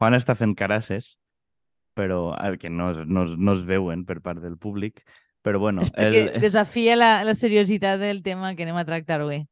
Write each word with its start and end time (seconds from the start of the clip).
Juan 0.00 0.14
està 0.16 0.34
fent 0.34 0.54
carasses, 0.56 1.18
però 1.94 2.32
el 2.40 2.56
que 2.58 2.70
no, 2.70 2.92
no, 3.04 3.26
no 3.36 3.52
es 3.52 3.64
veuen 3.68 4.06
per 4.08 4.20
part 4.24 4.40
del 4.40 4.56
públic. 4.56 5.02
Però 5.44 5.58
bueno, 5.60 5.80
És 5.82 5.92
el, 5.96 6.40
desafia 6.40 6.96
la, 6.96 7.22
la 7.24 7.34
seriositat 7.34 7.98
del 8.00 8.22
tema 8.22 8.54
que 8.56 8.64
anem 8.66 8.76
a 8.76 8.84
tractar 8.84 9.20
avui. 9.22 9.46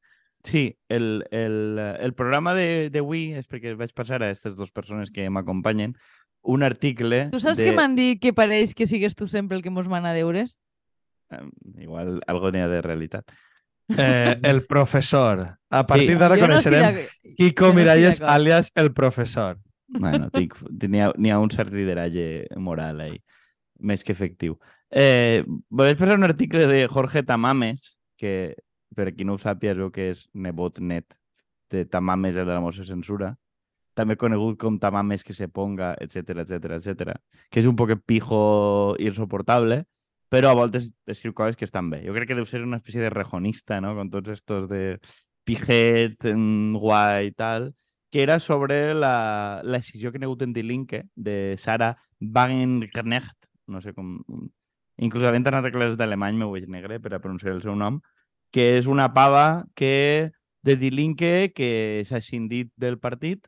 sí, 0.44 0.76
el, 0.88 1.24
el, 1.30 1.79
el 1.79 2.12
programa 2.14 2.52
de- 2.54 2.88
d'avui 2.92 3.32
és 3.36 3.46
perquè 3.48 3.72
vaig 3.76 3.92
passar 3.92 4.22
a 4.22 4.26
aquestes 4.29 4.54
dues 4.56 4.70
persones 4.70 5.11
que 5.11 5.29
m'acompanyen 5.30 5.94
un 6.42 6.62
article 6.62 7.28
Tu 7.32 7.40
saps 7.40 7.58
de... 7.58 7.64
que 7.67 7.72
m'han 7.76 7.96
dit 7.96 8.20
que 8.22 8.32
pareix 8.32 8.72
que 8.75 8.86
sigues 8.86 9.17
tu 9.17 9.26
sempre 9.26 9.56
el 9.56 9.62
que 9.62 9.70
mos 9.75 9.89
mana 9.89 10.12
deures? 10.14 10.58
Eh, 11.32 11.42
Igual 11.82 12.20
algo 12.26 12.53
n'hi 12.53 12.61
ha 12.64 12.68
de 12.68 12.80
realitat. 12.80 13.25
Eh, 13.96 14.39
el 14.44 14.64
professor. 14.67 15.58
A 15.70 15.86
partir 15.86 16.12
Sí. 16.14 16.18
d'ara 16.20 16.36
no 16.36 16.42
coneixerem 16.46 16.82
d'ac- 16.84 17.34
Kiko 17.36 17.68
no 17.72 17.75
Miralles, 17.80 18.20
alias 18.22 18.70
el 18.76 18.92
professor. 18.92 19.58
Bueno, 19.88 20.28
tinc, 20.30 20.54
n'hi 20.84 21.00
ha, 21.00 21.12
ha 21.12 21.40
un 21.40 21.50
cert 21.50 21.72
lideratge 21.72 22.46
moral 22.60 23.00
ahí, 23.00 23.18
més 23.80 24.04
que 24.04 24.12
efectiu. 24.12 24.58
Eh, 24.90 25.44
vaig 25.70 25.98
passar 26.00 26.18
un 26.18 26.28
article 26.28 26.66
de 26.68 26.86
Jorge 26.88 27.22
Tamames, 27.24 27.96
que 28.20 28.56
per 28.94 29.12
qui 29.14 29.24
no 29.24 29.36
ho 29.36 29.40
sàpiga 29.40 29.72
es 29.72 29.80
veu 29.80 29.92
que 29.94 30.11
és 30.12 30.24
nebot 30.34 30.80
net 30.80 31.16
de 31.72 31.84
Tamames, 31.84 32.36
el 32.36 32.48
de 32.48 32.55
la 32.56 32.64
moció 32.64 32.84
censura, 32.84 33.34
també 33.98 34.16
conegut 34.16 34.58
com 34.61 34.78
Tamames 34.78 35.24
que 35.24 35.34
se 35.34 35.48
ponga, 35.48 35.95
etc 36.00 36.45
etc 36.45 36.77
etc, 36.78 37.17
que 37.50 37.62
és 37.62 37.67
un 37.67 37.77
poc 37.77 37.97
pijo 38.06 38.95
insoportable, 39.02 39.83
però 40.28 40.52
a 40.52 40.58
voltes 40.58 40.91
escriu 41.08 41.33
coses 41.34 41.56
que 41.56 41.64
estan 41.64 41.89
bé. 41.91 42.02
Jo 42.05 42.14
crec 42.14 42.30
que 42.30 42.36
deu 42.39 42.47
ser 42.47 42.62
una 42.62 42.78
espècie 42.78 43.02
de 43.02 43.11
rejonista, 43.11 43.80
no?, 43.80 43.95
con 43.97 44.12
tots 44.12 44.30
estos 44.36 44.69
de 44.69 44.98
pijet, 45.48 46.20
mm, 46.28 46.77
guai 46.77 47.33
i 47.33 47.33
tal, 47.33 47.73
que 48.11 48.23
era 48.23 48.39
sobre 48.39 48.95
la, 48.95 49.61
la 49.64 49.78
decisió 49.78 50.12
que 50.12 50.19
hi 50.19 50.25
ha 50.25 50.28
hagut 50.28 50.42
en 50.42 50.55
Dilinque 50.56 51.05
de 51.14 51.56
Sara 51.59 51.97
Wagenknecht, 52.20 53.37
no 53.67 53.83
sé 53.84 53.95
com... 53.95 54.19
Inclús 54.98 55.23
havent 55.28 55.47
anat 55.47 55.69
a 55.69 55.70
classes 55.70 55.95
d'alemany 55.98 56.34
m'ho 56.41 56.51
veig 56.51 56.67
negre 56.67 56.97
per 56.98 57.12
a 57.14 57.20
pronunciar 57.23 57.53
el 57.55 57.62
seu 57.62 57.77
nom, 57.79 58.01
que 58.51 58.79
és 58.81 58.89
una 58.91 59.12
pava 59.14 59.69
que 59.79 60.33
de 60.67 60.75
Dilinque 60.77 61.53
que 61.55 62.03
s'ha 62.09 62.19
escindit 62.19 62.73
del 62.75 62.98
partit 62.98 63.47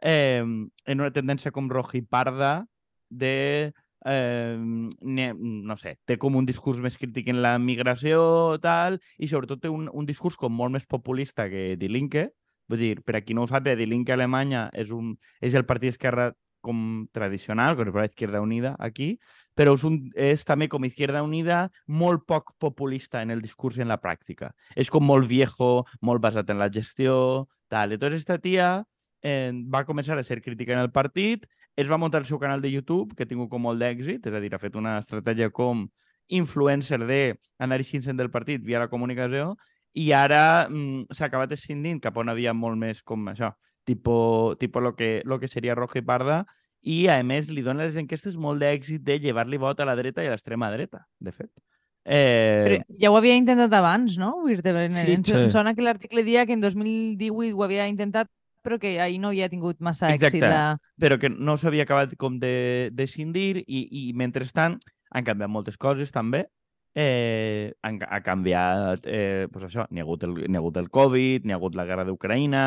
eh, 0.00 0.40
en 0.40 1.00
una 1.00 1.12
tendència 1.12 1.52
com 1.52 1.68
rojiparda 1.68 2.64
de 3.10 3.72
eh, 4.04 4.56
no 4.58 5.76
sé, 5.76 5.96
té 6.04 6.18
com 6.18 6.36
un 6.36 6.46
discurs 6.46 6.80
més 6.82 6.96
crític 6.98 7.28
en 7.30 7.42
la 7.42 7.56
migració 7.62 8.58
tal, 8.62 8.98
i 9.18 9.28
sobretot 9.30 9.62
té 9.62 9.70
un, 9.70 9.88
un 9.92 10.08
discurs 10.08 10.36
com 10.36 10.54
molt 10.54 10.74
més 10.74 10.88
populista 10.88 11.48
que 11.52 11.76
Die 11.78 11.90
Linke. 11.90 12.30
Vull 12.70 12.78
dir, 12.78 12.94
per 13.02 13.16
a 13.18 13.22
qui 13.24 13.34
no 13.34 13.44
ho 13.44 13.50
sap, 13.50 13.64
Die 13.66 13.88
Linke 13.88 14.14
Alemanya 14.14 14.68
és, 14.72 14.92
un, 14.94 15.16
és 15.40 15.54
el 15.58 15.66
partit 15.66 15.92
d'esquerra 15.92 16.32
com 16.62 17.08
tradicional, 17.12 17.76
com 17.76 17.90
la 17.90 18.06
Izquierda 18.06 18.40
Unida 18.40 18.76
aquí, 18.78 19.16
però 19.58 19.74
és, 19.74 19.82
un, 19.84 19.98
és 20.14 20.44
també 20.48 20.68
com 20.70 20.86
Izquierda 20.86 21.24
Unida 21.26 21.66
molt 21.86 22.24
poc 22.30 22.54
populista 22.62 23.20
en 23.20 23.34
el 23.34 23.42
discurs 23.42 23.76
i 23.76 23.82
en 23.84 23.90
la 23.90 23.98
pràctica. 24.00 24.52
És 24.78 24.88
com 24.88 25.04
molt 25.04 25.28
viejo, 25.28 25.84
molt 26.00 26.22
basat 26.22 26.48
en 26.54 26.62
la 26.62 26.70
gestió, 26.72 27.48
tal. 27.68 27.92
Entonces 27.92 28.22
esta 28.22 28.38
tia 28.38 28.84
eh, 29.22 29.50
va 29.52 29.84
començar 29.84 30.16
a 30.18 30.24
ser 30.24 30.40
crítica 30.40 30.72
en 30.72 30.86
el 30.86 30.92
partit, 30.94 31.48
es 31.76 31.90
va 31.90 31.98
muntar 31.98 32.22
el 32.22 32.28
seu 32.28 32.38
canal 32.38 32.62
de 32.62 32.70
YouTube, 32.70 33.16
que 33.16 33.24
ha 33.24 33.28
tingut 33.28 33.50
com 33.50 33.62
molt 33.66 33.80
d'èxit, 33.80 34.26
és 34.28 34.34
a 34.34 34.40
dir, 34.40 34.52
ha 34.54 34.62
fet 34.62 34.76
una 34.76 34.98
estratègia 35.00 35.50
com 35.50 35.88
influencer 36.32 37.00
de 37.04 37.22
anar 37.58 37.80
eixint 37.80 38.16
del 38.16 38.30
partit 38.30 38.62
via 38.64 38.80
la 38.80 38.90
comunicació, 38.92 39.56
i 39.94 40.12
ara 40.16 40.68
mm, 40.68 41.12
s'ha 41.12 41.28
acabat 41.28 41.52
escindint 41.52 42.00
cap 42.00 42.16
a 42.16 42.24
una 42.24 42.34
via 42.34 42.54
molt 42.56 42.78
més 42.80 43.02
com 43.02 43.28
això, 43.32 43.52
tipo, 43.84 44.56
tipo 44.60 44.80
lo, 44.80 44.94
que, 44.96 45.20
lo 45.24 45.38
que 45.40 45.48
seria 45.48 45.74
roja 45.74 46.00
i 46.00 46.06
parda, 46.06 46.44
i 46.82 47.06
a 47.12 47.20
més 47.22 47.50
li 47.50 47.62
dona 47.62 47.84
les 47.84 47.98
enquestes 48.00 48.36
molt 48.36 48.62
d'èxit 48.62 49.04
de 49.06 49.18
llevar-li 49.22 49.60
vot 49.60 49.80
a 49.80 49.86
la 49.86 49.96
dreta 49.98 50.24
i 50.24 50.30
a 50.30 50.34
l'extrema 50.34 50.70
dreta, 50.72 51.04
de 51.20 51.32
fet. 51.32 51.50
Eh, 52.04 52.62
Però 52.66 52.78
ja 52.98 53.10
ho 53.12 53.16
havia 53.16 53.36
intentat 53.38 53.72
abans, 53.78 54.16
no? 54.18 54.34
En, 54.48 54.58
Sí, 54.58 55.12
en, 55.12 55.24
sí. 55.24 55.34
em 55.38 55.50
sona 55.54 55.74
que 55.74 55.82
l'article 55.82 56.24
dia 56.26 56.46
que 56.46 56.56
en 56.56 56.60
2018 56.60 57.54
ho 57.54 57.62
havia 57.62 57.86
intentat, 57.86 58.28
però 58.62 58.78
que 58.78 59.00
ahir 59.00 59.20
no 59.20 59.30
havia 59.30 59.48
tingut 59.50 59.78
massa 59.80 60.10
Exacte. 60.14 60.38
èxit. 60.38 60.48
La... 60.48 60.78
però 60.98 61.18
que 61.18 61.30
no 61.30 61.56
s'havia 61.56 61.86
acabat 61.86 62.16
com 62.18 62.38
de, 62.42 62.90
de 62.92 63.06
cindir 63.06 63.62
i, 63.66 63.86
i 63.90 64.12
mentrestant 64.14 64.78
han 65.10 65.24
canviat 65.26 65.50
moltes 65.50 65.78
coses 65.78 66.10
també. 66.10 66.46
Eh, 66.94 67.72
han, 67.80 67.98
ha 68.04 68.18
canviat, 68.20 69.06
eh, 69.08 69.46
pues 69.50 69.64
això, 69.64 69.86
n'hi 69.88 70.02
ha, 70.02 70.04
hagut 70.04 70.24
el, 70.26 70.34
ha 70.44 70.58
hagut 70.60 70.76
el 70.76 70.90
Covid, 70.92 71.46
n'hi 71.46 71.54
ha 71.54 71.56
hagut 71.56 71.74
la 71.78 71.86
guerra 71.88 72.04
d'Ucraïna, 72.04 72.64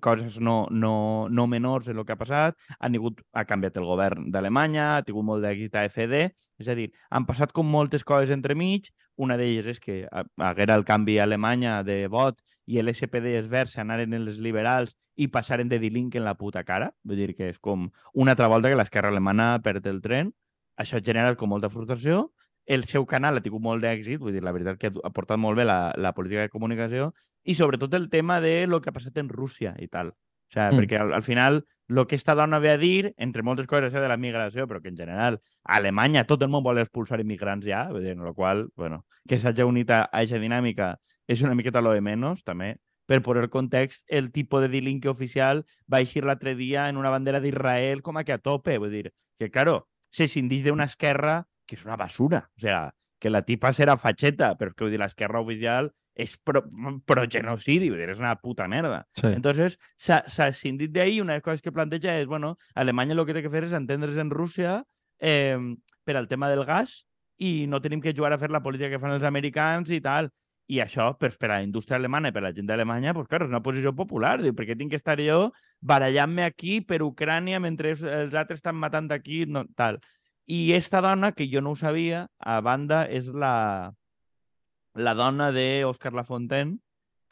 coses 0.00 0.38
no, 0.40 0.66
no, 0.70 1.28
no 1.28 1.46
menors 1.46 1.88
en 1.92 1.98
el 1.98 2.06
que 2.08 2.14
ha 2.14 2.20
passat, 2.20 2.56
han 2.78 2.96
hagut, 2.96 3.20
ha 3.36 3.44
canviat 3.44 3.76
el 3.76 3.84
govern 3.84 4.30
d'Alemanya, 4.32 4.86
ha 4.96 5.02
tingut 5.04 5.26
molt 5.28 5.44
d'èxit 5.44 5.76
a 5.76 5.84
FD, 5.90 6.22
és 6.62 6.70
a 6.72 6.76
dir, 6.78 6.88
han 7.10 7.26
passat 7.28 7.52
com 7.52 7.68
moltes 7.68 8.04
coses 8.04 8.32
entremig, 8.32 8.88
una 9.20 9.36
d'elles 9.36 9.66
és 9.74 9.80
que 9.80 10.06
ha- 10.10 10.24
haguera 10.48 10.74
el 10.80 10.84
canvi 10.88 11.18
a 11.18 11.24
Alemanya 11.28 11.82
de 11.84 12.06
vot 12.08 12.40
i 12.66 12.80
l'SPD 12.80 13.36
es 13.42 13.48
versa, 13.52 13.82
anaren 13.82 14.14
els 14.16 14.38
liberals 14.40 14.96
i 15.20 15.28
passaren 15.28 15.68
de 15.68 15.78
Dilink 15.78 16.16
en 16.16 16.24
la 16.24 16.34
puta 16.34 16.64
cara. 16.64 16.88
Vull 17.04 17.20
dir 17.20 17.34
que 17.36 17.50
és 17.52 17.58
com 17.60 17.90
una 18.14 18.32
altra 18.32 18.48
volta 18.48 18.70
que 18.72 18.78
l'esquerra 18.80 19.12
alemana 19.12 19.60
perd 19.62 19.86
el 19.86 20.00
tren. 20.02 20.32
Això 20.80 20.96
ha 20.96 21.04
generat 21.04 21.36
com 21.38 21.52
molta 21.52 21.68
frustració. 21.70 22.32
El 22.66 22.84
seu 22.84 23.04
canal 23.06 23.36
ha 23.36 23.42
tingut 23.44 23.60
molt 23.62 23.82
d'èxit, 23.84 24.18
vull 24.20 24.32
dir, 24.32 24.42
la 24.42 24.52
veritat 24.52 24.78
que 24.80 24.90
ha 24.90 25.10
portat 25.12 25.38
molt 25.38 25.56
bé 25.58 25.64
la, 25.64 25.92
la 25.96 26.14
política 26.14 26.46
de 26.46 26.52
comunicació 26.52 27.12
i 27.44 27.54
sobretot 27.54 27.92
el 27.94 28.08
tema 28.08 28.40
de 28.40 28.66
lo 28.66 28.80
que 28.80 28.88
ha 28.90 28.96
passat 28.96 29.18
en 29.20 29.28
Rússia 29.28 29.74
i 29.78 29.88
tal. 29.88 30.14
O 30.14 30.52
sigui, 30.54 30.70
Mm. 30.70 30.78
perquè 30.78 31.00
al, 31.00 31.12
al 31.12 31.22
final 31.22 31.64
el 31.88 32.06
que 32.06 32.14
esta 32.16 32.34
dona 32.34 32.58
ve 32.58 32.70
a 32.70 32.78
dir, 32.78 33.12
entre 33.18 33.42
moltes 33.42 33.66
coses, 33.66 33.92
de 33.92 34.08
la 34.08 34.16
migració, 34.16 34.66
però 34.66 34.80
que 34.80 34.88
en 34.88 34.96
general 34.96 35.40
a 35.64 35.76
Alemanya 35.76 36.24
tot 36.24 36.42
el 36.42 36.48
món 36.48 36.62
vol 36.64 36.78
expulsar 36.78 37.20
immigrants 37.20 37.66
ja, 37.66 37.88
vull 37.90 38.02
dir, 38.02 38.12
en 38.12 38.24
la 38.24 38.32
qual, 38.32 38.68
bueno, 38.76 39.04
que 39.28 39.38
s'hagi 39.38 39.62
unit 39.62 39.90
a 39.90 40.04
aquesta 40.12 40.38
dinàmica 40.38 40.96
és 41.28 41.42
una 41.42 41.54
miqueta 41.54 41.80
lo 41.82 41.92
de 41.92 42.00
menos, 42.00 42.44
també, 42.44 42.76
per 43.06 43.20
poner 43.20 43.50
context, 43.50 44.04
el 44.08 44.30
tipus 44.32 44.62
de 44.62 44.68
dilinque 44.68 45.08
oficial 45.08 45.66
va 45.92 46.00
eixir 46.00 46.24
l'altre 46.24 46.54
dia 46.54 46.88
en 46.88 46.96
una 46.96 47.10
bandera 47.10 47.40
d'Israel 47.40 48.00
com 48.02 48.16
a 48.16 48.24
que 48.24 48.32
a 48.32 48.38
tope, 48.38 48.78
vull 48.78 48.90
dir, 48.92 49.12
que, 49.38 49.50
claro, 49.50 49.88
se 50.10 50.28
cindix 50.28 50.64
d'una 50.64 50.84
esquerra 50.84 51.46
que 51.66 51.76
és 51.78 51.84
una 51.84 51.96
basura, 51.96 52.44
o 52.56 52.60
sea, 52.60 52.94
que 53.20 53.30
la 53.30 53.42
tipa 53.42 53.72
serà 53.72 53.96
fatxeta, 53.96 54.54
però 54.60 54.72
és 54.72 54.76
que 54.76 54.84
vull 54.84 54.94
dir, 54.94 55.00
l'esquerra 55.00 55.40
oficial 55.40 55.90
és 56.14 56.36
pro, 56.38 56.62
pro 57.08 57.24
genocidi, 57.30 57.88
vull 57.90 58.02
dir, 58.02 58.10
és 58.12 58.20
una 58.20 58.34
puta 58.38 58.68
merda. 58.70 59.02
Sí. 59.16 59.30
Entonces, 59.32 59.78
s'ha 59.98 60.20
d'ahí 60.28 61.16
i 61.16 61.20
una 61.22 61.34
de 61.34 61.40
les 61.40 61.46
coses 61.46 61.64
que 61.64 61.72
planteja 61.74 62.18
és, 62.20 62.28
bueno, 62.30 62.54
Alemanya 62.74 63.16
el 63.16 63.24
que 63.26 63.34
té 63.34 63.42
que 63.42 63.50
fer 63.50 63.64
és 63.66 63.74
entendre's 63.74 64.20
en 64.20 64.30
Rússia 64.30 64.82
eh, 65.18 65.58
per 66.04 66.16
al 66.16 66.28
tema 66.28 66.50
del 66.52 66.64
gas 66.68 67.02
i 67.38 67.66
no 67.66 67.80
tenim 67.82 68.00
que 68.00 68.14
jugar 68.14 68.32
a 68.32 68.38
fer 68.38 68.50
la 68.54 68.62
política 68.62 68.92
que 68.92 69.02
fan 69.02 69.16
els 69.16 69.26
americans 69.26 69.90
i 69.90 70.00
tal. 70.00 70.30
I 70.70 70.78
això, 70.80 71.10
per, 71.20 71.34
per 71.36 71.50
a 71.50 71.58
la 71.58 71.64
indústria 71.64 71.98
alemana 71.98 72.30
i 72.30 72.32
per 72.32 72.40
a 72.40 72.46
la 72.46 72.54
gent 72.56 72.68
d'Alemanya, 72.70 73.12
pues, 73.12 73.26
claro, 73.28 73.44
és 73.44 73.52
una 73.52 73.60
posició 73.64 73.92
popular. 73.92 74.38
Diu, 74.40 74.54
per 74.56 74.64
què 74.64 74.76
tinc 74.78 74.94
que 74.94 75.00
estar 75.00 75.18
jo 75.20 75.50
barallant-me 75.84 76.46
aquí 76.46 76.78
per 76.80 77.02
Ucrània 77.04 77.60
mentre 77.60 77.92
els 77.92 78.32
altres 78.32 78.62
estan 78.62 78.78
matant 78.80 79.10
aquí, 79.12 79.44
no, 79.44 79.66
tal. 79.76 79.98
I 80.46 80.72
esta 80.72 81.00
dona, 81.00 81.32
que 81.32 81.48
jo 81.50 81.60
no 81.62 81.72
ho 81.72 81.76
sabia, 81.76 82.28
a 82.38 82.60
banda, 82.60 83.04
és 83.08 83.28
la, 83.32 83.94
la 84.94 85.14
dona 85.14 85.50
d'Òscar 85.54 86.12
Lafontaine, 86.12 86.78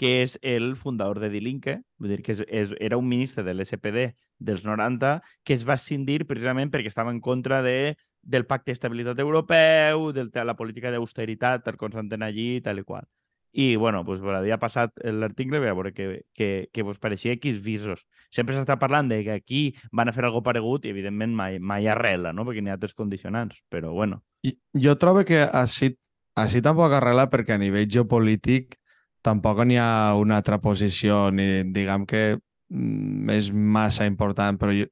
que 0.00 0.22
és 0.22 0.38
el 0.42 0.74
fundador 0.76 1.20
de 1.20 1.28
Dilinque, 1.30 1.76
vull 2.00 2.14
dir 2.14 2.22
que 2.24 2.32
és, 2.34 2.40
és, 2.48 2.72
era 2.80 2.98
un 2.98 3.06
ministre 3.08 3.44
de 3.46 3.54
l'SPD 3.54 4.08
dels 4.42 4.64
90 4.66 5.20
que 5.44 5.54
es 5.54 5.66
va 5.68 5.76
escindir 5.78 6.24
precisament 6.26 6.72
perquè 6.72 6.90
estava 6.90 7.12
en 7.14 7.20
contra 7.20 7.60
de, 7.62 7.94
del 8.22 8.46
pacte 8.46 8.72
d'estabilitat 8.72 9.20
europeu, 9.22 10.10
de 10.16 10.44
la 10.44 10.56
política 10.56 10.90
d'austeritat, 10.90 11.62
tal 11.66 11.78
com 11.78 11.92
s'entén 11.92 12.24
allí, 12.26 12.60
tal 12.64 12.80
i 12.80 12.86
qual. 12.88 13.06
I, 13.52 13.76
bueno, 13.76 14.04
pues, 14.04 14.20
bueno, 14.20 14.38
havia 14.38 14.56
passat 14.58 14.92
l'article 15.04 15.58
a 15.58 15.60
veure 15.60 15.92
que, 15.92 16.22
que, 16.32 16.68
que 16.72 16.82
vos 16.82 16.98
pareixia 16.98 17.34
X 17.36 17.60
visos. 17.62 18.06
Sempre 18.32 18.56
s'està 18.56 18.78
parlant 18.80 19.10
de 19.10 19.18
que 19.26 19.34
aquí 19.36 19.62
van 19.92 20.08
a 20.08 20.14
fer 20.16 20.24
algo 20.24 20.40
paregut 20.42 20.86
i, 20.86 20.92
evidentment, 20.94 21.34
mai, 21.36 21.58
mai 21.60 21.86
arrela, 21.86 22.32
no? 22.32 22.46
perquè 22.48 22.62
n'hi 22.64 22.72
ha 22.72 22.78
altres 22.78 22.94
condicionants. 22.96 23.58
Però, 23.68 23.92
bueno, 23.92 24.22
I- 24.42 24.56
Jo 24.72 24.96
trobo 24.96 25.24
que 25.28 25.42
així, 25.44 25.92
així 26.34 26.62
tampoc 26.64 26.92
arregla 26.96 27.28
perquè 27.30 27.54
a 27.54 27.60
nivell 27.60 27.90
geopolític 27.92 28.78
tampoc 29.22 29.60
n'hi 29.68 29.76
ha 29.78 30.14
una 30.18 30.40
altra 30.40 30.58
posició 30.58 31.28
ni 31.30 31.62
diguem 31.70 32.06
que 32.08 32.38
mm, 32.72 33.28
és 33.36 33.52
massa 33.52 34.06
important, 34.08 34.56
però 34.58 34.72
jo, 34.74 34.88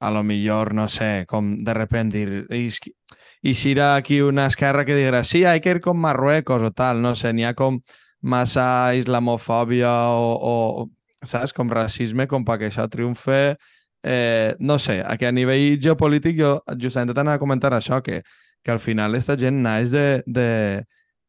a 0.00 0.10
lo 0.10 0.22
millor, 0.22 0.74
no 0.74 0.88
sé, 0.88 1.24
com 1.28 1.62
de 1.64 1.74
repente 1.74 2.18
dir, 2.18 2.46
"Is 2.50 2.80
que- 2.80 2.92
i 3.42 3.54
si 3.54 3.72
era 3.72 3.96
aquí 3.96 4.20
una 4.22 4.46
esquerra 4.46 4.84
que 4.84 4.94
diguera 4.94 5.24
sí, 5.24 5.44
hay 5.44 5.60
que 5.60 5.70
ir 5.70 5.80
con 5.80 5.98
Marruecos 5.98 6.62
o 6.62 6.70
tal, 6.72 7.02
no 7.02 7.14
sé, 7.14 7.32
n'hi 7.32 7.44
ha 7.44 7.54
com 7.54 7.80
massa 8.22 8.94
islamofòbia 8.96 9.90
o, 10.10 10.38
o 10.40 10.90
saps, 11.26 11.52
com 11.52 11.68
racisme 11.70 12.26
com 12.26 12.44
perquè 12.44 12.70
això 12.70 12.88
triomfe. 12.88 13.56
Eh, 14.02 14.54
no 14.58 14.78
sé, 14.78 15.02
que 15.18 15.26
a 15.26 15.32
nivell 15.32 15.78
geopolític 15.80 16.36
jo 16.38 16.62
justament 16.80 17.14
t'anava 17.14 17.36
a 17.36 17.40
comentar 17.40 17.72
això, 17.72 18.02
que, 18.02 18.22
que 18.62 18.70
al 18.70 18.80
final 18.80 19.14
esta 19.14 19.36
gent 19.36 19.62
naix 19.62 19.90
de, 19.90 20.22
de, 20.26 20.84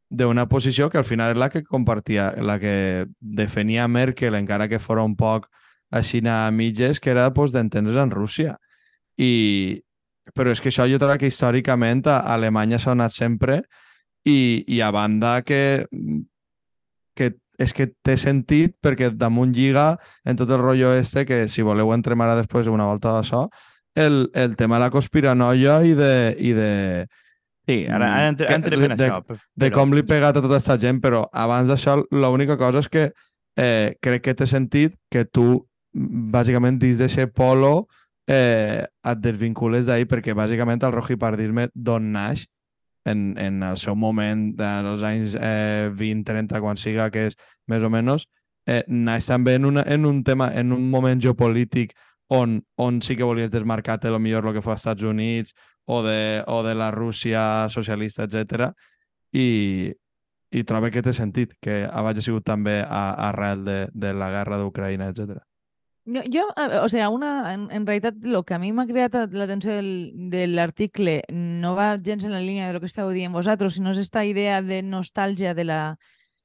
d'una 0.09 0.47
posició 0.47 0.89
que 0.89 0.97
al 0.97 1.05
final 1.07 1.31
és 1.31 1.37
la 1.39 1.49
que 1.49 1.63
compartia, 1.63 2.31
la 2.41 2.59
que 2.59 3.05
defenia 3.19 3.87
Merkel, 3.87 4.35
encara 4.35 4.67
que 4.67 4.79
fora 4.79 5.03
un 5.03 5.15
poc 5.15 5.47
així 5.91 6.21
a 6.27 6.49
mitges, 6.51 6.99
que 6.99 7.09
era 7.11 7.31
pues, 7.33 7.51
d'entendre's 7.51 7.97
en 7.97 8.11
Rússia. 8.11 8.57
I, 9.17 9.81
però 10.33 10.51
és 10.51 10.59
que 10.61 10.69
això 10.69 10.87
jo 10.89 10.97
trobo 10.99 11.17
que 11.21 11.27
històricament 11.29 12.01
a 12.07 12.19
Alemanya 12.33 12.79
s'ha 12.79 12.91
donat 12.95 13.13
sempre 13.13 13.61
i, 14.25 14.63
i 14.67 14.81
a 14.81 14.89
banda 14.91 15.41
que, 15.45 15.85
que 17.15 17.29
és 17.61 17.71
que 17.73 17.87
té 18.03 18.17
sentit 18.19 18.73
perquè 18.83 19.11
damunt 19.15 19.53
lliga 19.55 19.93
en 20.27 20.35
tot 20.35 20.49
el 20.51 20.59
rotllo 20.59 20.93
este 20.97 21.23
que 21.25 21.45
si 21.47 21.61
voleu 21.63 21.93
entrem 21.95 22.19
ara 22.25 22.35
després 22.35 22.67
una 22.67 22.89
volta 22.89 23.13
d'això 23.15 23.45
el, 23.95 24.25
el 24.33 24.57
tema 24.59 24.75
de 24.75 24.81
la 24.83 24.89
conspiranoia 24.91 25.77
i 25.87 25.93
de, 25.95 26.11
i 26.39 26.51
de 26.57 26.71
Sí, 27.65 27.85
ara, 27.89 28.09
ara 28.17 28.27
entre, 28.27 28.45
que- 28.49 28.53
entrem 28.59 28.83
en 28.91 28.97
de- 28.97 29.07
això. 29.07 29.21
però- 29.25 29.39
de 29.55 29.71
com 29.71 29.93
li 29.95 30.03
pega 30.03 30.27
a 30.29 30.33
tota 30.35 30.51
aquesta 30.51 30.75
gent, 30.77 30.99
però 31.01 31.23
abans 31.31 31.69
d'això 31.71 31.95
l'única 32.11 32.57
cosa 32.57 32.79
és 32.83 32.89
que 32.89 33.11
eh, 33.57 33.95
crec 34.01 34.21
que 34.27 34.35
té 34.35 34.45
sentit 34.45 34.97
que 35.09 35.23
tu 35.25 35.65
bàsicament 35.95 36.79
dins 36.81 36.99
d'aquest 36.99 37.33
polo 37.35 37.87
eh, 38.27 38.83
et 38.83 39.21
desvincules 39.23 39.87
d'ahir 39.87 40.09
perquè 40.11 40.35
bàsicament 40.35 40.83
el 40.83 40.95
rojipardisme 40.95 41.69
d'on 41.73 42.11
naix 42.15 42.45
en, 43.05 43.35
en 43.37 43.61
el 43.63 43.77
seu 43.77 43.95
moment 43.95 44.49
dels 44.57 45.05
anys 45.05 45.37
eh, 45.39 45.91
20-30 45.93 46.61
quan 46.61 46.81
siga 46.81 47.11
que 47.13 47.29
és 47.29 47.37
més 47.71 47.85
o 47.85 47.91
menys 47.93 48.25
eh, 48.67 48.83
naix 48.87 49.29
també 49.29 49.55
en, 49.59 49.69
una, 49.69 49.85
en 49.87 50.05
un 50.05 50.23
tema 50.23 50.49
en 50.53 50.73
un 50.73 50.89
moment 50.89 51.21
geopolític 51.21 51.93
on, 52.27 52.59
on 52.75 53.01
sí 53.01 53.15
que 53.15 53.23
volies 53.23 53.51
desmarcar-te 53.53 54.09
lo 54.09 54.19
millor 54.19 54.47
el 54.47 54.53
que 54.53 54.61
fos 54.65 54.73
als 54.73 54.81
Estats 54.81 55.03
Units 55.03 55.53
o 55.85 56.01
de, 56.03 56.43
o 56.47 56.63
de 56.63 56.75
la 56.75 56.91
Rússia 56.91 57.69
socialista, 57.69 58.23
etc. 58.23 58.71
I, 59.31 59.93
i 60.51 60.63
trobo 60.63 60.89
que 60.89 61.03
té 61.05 61.13
sentit 61.13 61.53
que 61.61 61.83
hagi 61.85 62.23
sigut 62.25 62.45
també 62.47 62.79
a, 62.81 63.29
arrel 63.29 63.65
de, 63.65 63.79
de 63.93 64.13
la 64.17 64.31
guerra 64.33 64.57
d'Ucraïna, 64.57 65.11
etc. 65.13 65.37
Jo, 66.05 66.53
eh, 66.55 66.79
o 66.83 66.89
sea, 66.89 67.09
una, 67.09 67.53
en, 67.53 67.67
en 67.71 67.85
realitat, 67.87 68.13
el 68.23 68.43
que 68.45 68.53
a 68.53 68.59
mi 68.61 68.69
m'ha 68.71 68.85
creat 68.85 69.15
l'atenció 69.33 69.73
de 69.81 70.43
l'article 70.51 71.23
no 71.33 71.71
va 71.73 71.95
gens 71.97 72.23
en 72.23 72.31
la 72.35 72.41
línia 72.43 72.67
de 72.67 72.73
lo 72.75 72.79
que 72.79 72.85
esteu 72.85 73.09
dient 73.09 73.33
vosaltres, 73.33 73.73
sinó 73.73 73.89
és 73.89 74.01
esta 74.03 74.21
idea 74.23 74.61
de 74.61 74.83
nostàlgia 74.85 75.55
de 75.57 75.65
la 75.65 75.79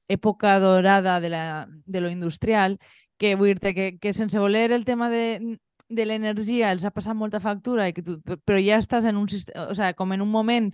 època 0.09 0.57
dorada 0.59 1.19
de, 1.21 1.29
la, 1.29 1.67
de 1.85 2.01
lo 2.01 2.09
industrial, 2.09 2.79
que 3.21 3.35
vull 3.35 3.53
dir 3.53 3.75
que, 3.77 3.87
que 4.01 4.13
sense 4.17 4.39
voler 4.41 4.71
el 4.71 4.83
tema 4.83 5.11
de, 5.13 5.59
de 5.89 6.05
l'energia 6.09 6.71
els 6.73 6.83
ha 6.83 6.91
passat 6.91 7.13
molta 7.13 7.39
factura, 7.39 7.85
i 7.87 7.93
que 7.93 8.01
tu, 8.01 8.17
però 8.41 8.57
ja 8.57 8.81
estàs 8.81 9.05
en 9.05 9.19
un, 9.21 9.29
o 9.29 9.75
sea, 9.77 9.93
com 9.93 10.11
en 10.17 10.25
un 10.25 10.31
moment 10.33 10.71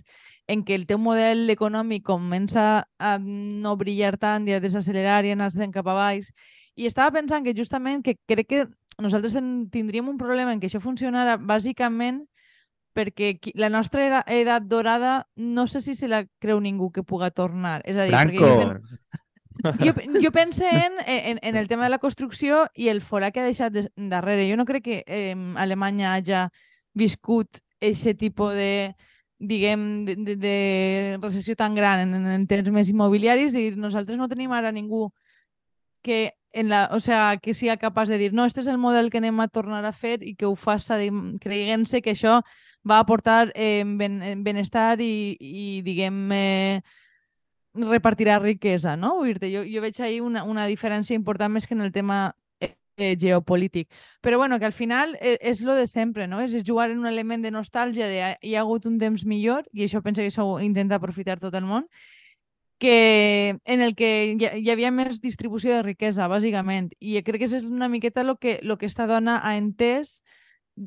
en 0.48 0.64
què 0.64 0.78
el 0.80 0.86
teu 0.88 0.96
model 0.96 1.44
econòmic 1.52 2.06
comença 2.08 2.86
a 2.96 3.18
no 3.20 3.76
brillar 3.76 4.16
tant 4.16 4.48
i 4.48 4.56
a 4.56 4.64
desaccelerar 4.64 5.26
i 5.26 5.36
anar 5.36 5.52
cap 5.76 5.92
a 5.92 5.98
baix, 6.06 6.32
i 6.78 6.86
estava 6.86 7.16
pensant 7.18 7.42
que 7.42 7.56
justament 7.58 8.04
que 8.06 8.14
crec 8.30 8.46
que 8.46 8.64
nosaltres 9.02 9.34
tindríem 9.74 10.08
un 10.10 10.18
problema 10.18 10.52
en 10.54 10.60
que 10.62 10.68
això 10.70 10.80
funcionara 10.82 11.36
bàsicament 11.38 12.22
perquè 12.94 13.36
la 13.58 13.70
nostra 13.70 14.22
edat 14.26 14.66
dorada 14.66 15.26
no 15.36 15.66
sé 15.66 15.82
si 15.82 15.94
se 15.94 16.08
la 16.10 16.24
creu 16.42 16.60
ningú 16.62 16.90
que 16.90 17.02
puga 17.06 17.30
tornar. 17.30 17.82
És 17.84 17.98
a 17.98 18.06
dir, 18.06 18.14
Franco, 18.14 18.80
jo, 19.82 19.92
jo 20.22 20.32
pense 20.34 20.66
en, 20.66 20.98
en, 21.06 21.38
en 21.42 21.56
el 21.56 21.68
tema 21.68 21.86
de 21.86 21.94
la 21.94 22.00
construcció 22.02 22.66
i 22.74 22.88
el 22.90 23.02
forà 23.02 23.30
que 23.30 23.42
ha 23.42 23.46
deixat 23.46 23.74
de, 23.74 23.86
darrere. 24.10 24.48
Jo 24.50 24.58
no 24.58 24.66
crec 24.66 24.86
que 24.86 25.02
eh, 25.06 25.36
Alemanya 25.58 26.14
hagi 26.14 26.46
viscut 26.94 27.62
aquest 27.78 28.18
tipus 28.18 28.54
de 28.54 28.94
diguem, 29.38 30.04
de, 30.06 30.16
de, 30.16 30.34
de 30.34 30.56
recessió 31.22 31.54
tan 31.54 31.74
gran 31.74 32.02
en, 32.08 32.26
en 32.26 32.46
termes 32.50 32.90
immobiliaris 32.90 33.54
i 33.54 33.70
nosaltres 33.78 34.18
no 34.18 34.26
tenim 34.26 34.50
ara 34.50 34.72
ningú 34.74 35.12
que 36.02 36.37
en 36.52 36.68
la, 36.68 36.88
o 36.92 37.00
sea, 37.00 37.38
que 37.42 37.54
sigui 37.54 37.76
capaç 37.76 38.08
de 38.08 38.18
dir 38.18 38.32
no, 38.32 38.44
este 38.44 38.60
és 38.60 38.68
el 38.68 38.78
model 38.78 39.10
que 39.10 39.20
anem 39.20 39.40
a 39.40 39.48
tornar 39.48 39.84
a 39.84 39.92
fer 39.92 40.18
i 40.22 40.34
que 40.34 40.46
ho 40.48 40.54
faça 40.56 40.98
creient-se 41.42 42.00
que 42.02 42.14
això 42.16 42.40
va 42.88 43.00
aportar 43.00 43.52
eh, 43.54 43.84
ben, 43.84 44.22
eh, 44.22 44.34
benestar 44.36 45.00
i, 45.00 45.36
i 45.40 45.82
diguem, 45.84 46.32
eh, 46.32 46.80
repartirà 47.74 48.38
riquesa, 48.38 48.96
no? 48.96 49.22
Dir 49.24 49.38
jo, 49.52 49.62
jo 49.68 49.82
veig 49.84 50.00
ahí 50.00 50.20
una, 50.20 50.44
una 50.44 50.66
diferència 50.66 51.14
important 51.14 51.52
més 51.52 51.66
que 51.66 51.74
en 51.74 51.82
el 51.84 51.92
tema 51.92 52.34
eh, 52.60 52.74
eh, 52.96 53.16
geopolític. 53.20 53.88
Però 54.20 54.38
bueno, 54.38 54.58
que 54.58 54.66
al 54.66 54.72
final 54.72 55.16
eh, 55.20 55.38
és 55.40 55.62
lo 55.62 55.74
de 55.74 55.86
sempre, 55.86 56.26
no? 56.26 56.40
És 56.40 56.56
jugar 56.66 56.90
en 56.90 56.98
un 56.98 57.06
element 57.06 57.44
de 57.44 57.52
nostàlgia 57.52 58.08
de 58.08 58.36
hi 58.40 58.54
ha 58.54 58.60
hagut 58.64 58.86
un 58.86 58.98
temps 58.98 59.24
millor 59.24 59.68
i 59.72 59.84
això 59.84 60.02
penso 60.02 60.22
que 60.22 60.32
això 60.32 60.46
ho 60.46 60.60
intenta 60.60 60.96
aprofitar 60.96 61.38
tot 61.38 61.54
el 61.54 61.68
món 61.68 61.86
que 62.78 63.58
en 63.64 63.80
el 63.82 63.94
que 63.98 64.10
hi, 64.32 64.50
hi 64.62 64.70
havia 64.70 64.90
més 64.94 65.20
distribució 65.20 65.74
de 65.74 65.82
riquesa, 65.82 66.28
bàsicament. 66.30 66.92
I 67.00 67.20
crec 67.26 67.42
que 67.42 67.50
és 67.50 67.66
una 67.66 67.90
miqueta 67.90 68.22
el 68.22 68.36
que, 68.38 68.58
lo 68.62 68.78
que 68.78 68.86
esta 68.86 69.06
dona 69.10 69.40
ha 69.42 69.56
entès 69.58 70.22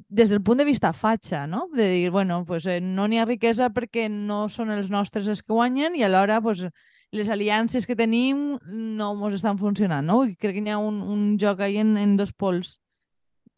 des 0.08 0.30
del 0.30 0.42
punt 0.42 0.58
de 0.58 0.66
vista 0.66 0.94
fatxa, 0.94 1.46
no? 1.48 1.68
De 1.74 1.90
dir, 1.90 2.12
bueno, 2.12 2.46
pues, 2.46 2.66
eh, 2.66 2.80
no 2.80 3.08
n'hi 3.08 3.20
ha 3.20 3.28
riquesa 3.28 3.70
perquè 3.76 4.08
no 4.10 4.48
són 4.50 4.72
els 4.72 4.90
nostres 4.90 5.28
els 5.28 5.44
que 5.44 5.54
guanyen 5.54 5.98
i 6.00 6.04
alhora 6.08 6.40
pues, 6.42 6.64
les 7.12 7.30
aliances 7.30 7.86
que 7.86 7.98
tenim 8.00 8.58
no 8.64 9.12
ens 9.28 9.42
estan 9.42 9.60
funcionant, 9.60 10.08
no? 10.08 10.24
I 10.24 10.38
crec 10.40 10.56
que 10.56 10.64
hi 10.64 10.72
ha 10.72 10.80
un, 10.80 11.02
un 11.04 11.36
joc 11.40 11.60
ahí 11.60 11.78
en, 11.78 11.98
en 12.00 12.16
dos 12.16 12.32
pols 12.32 12.78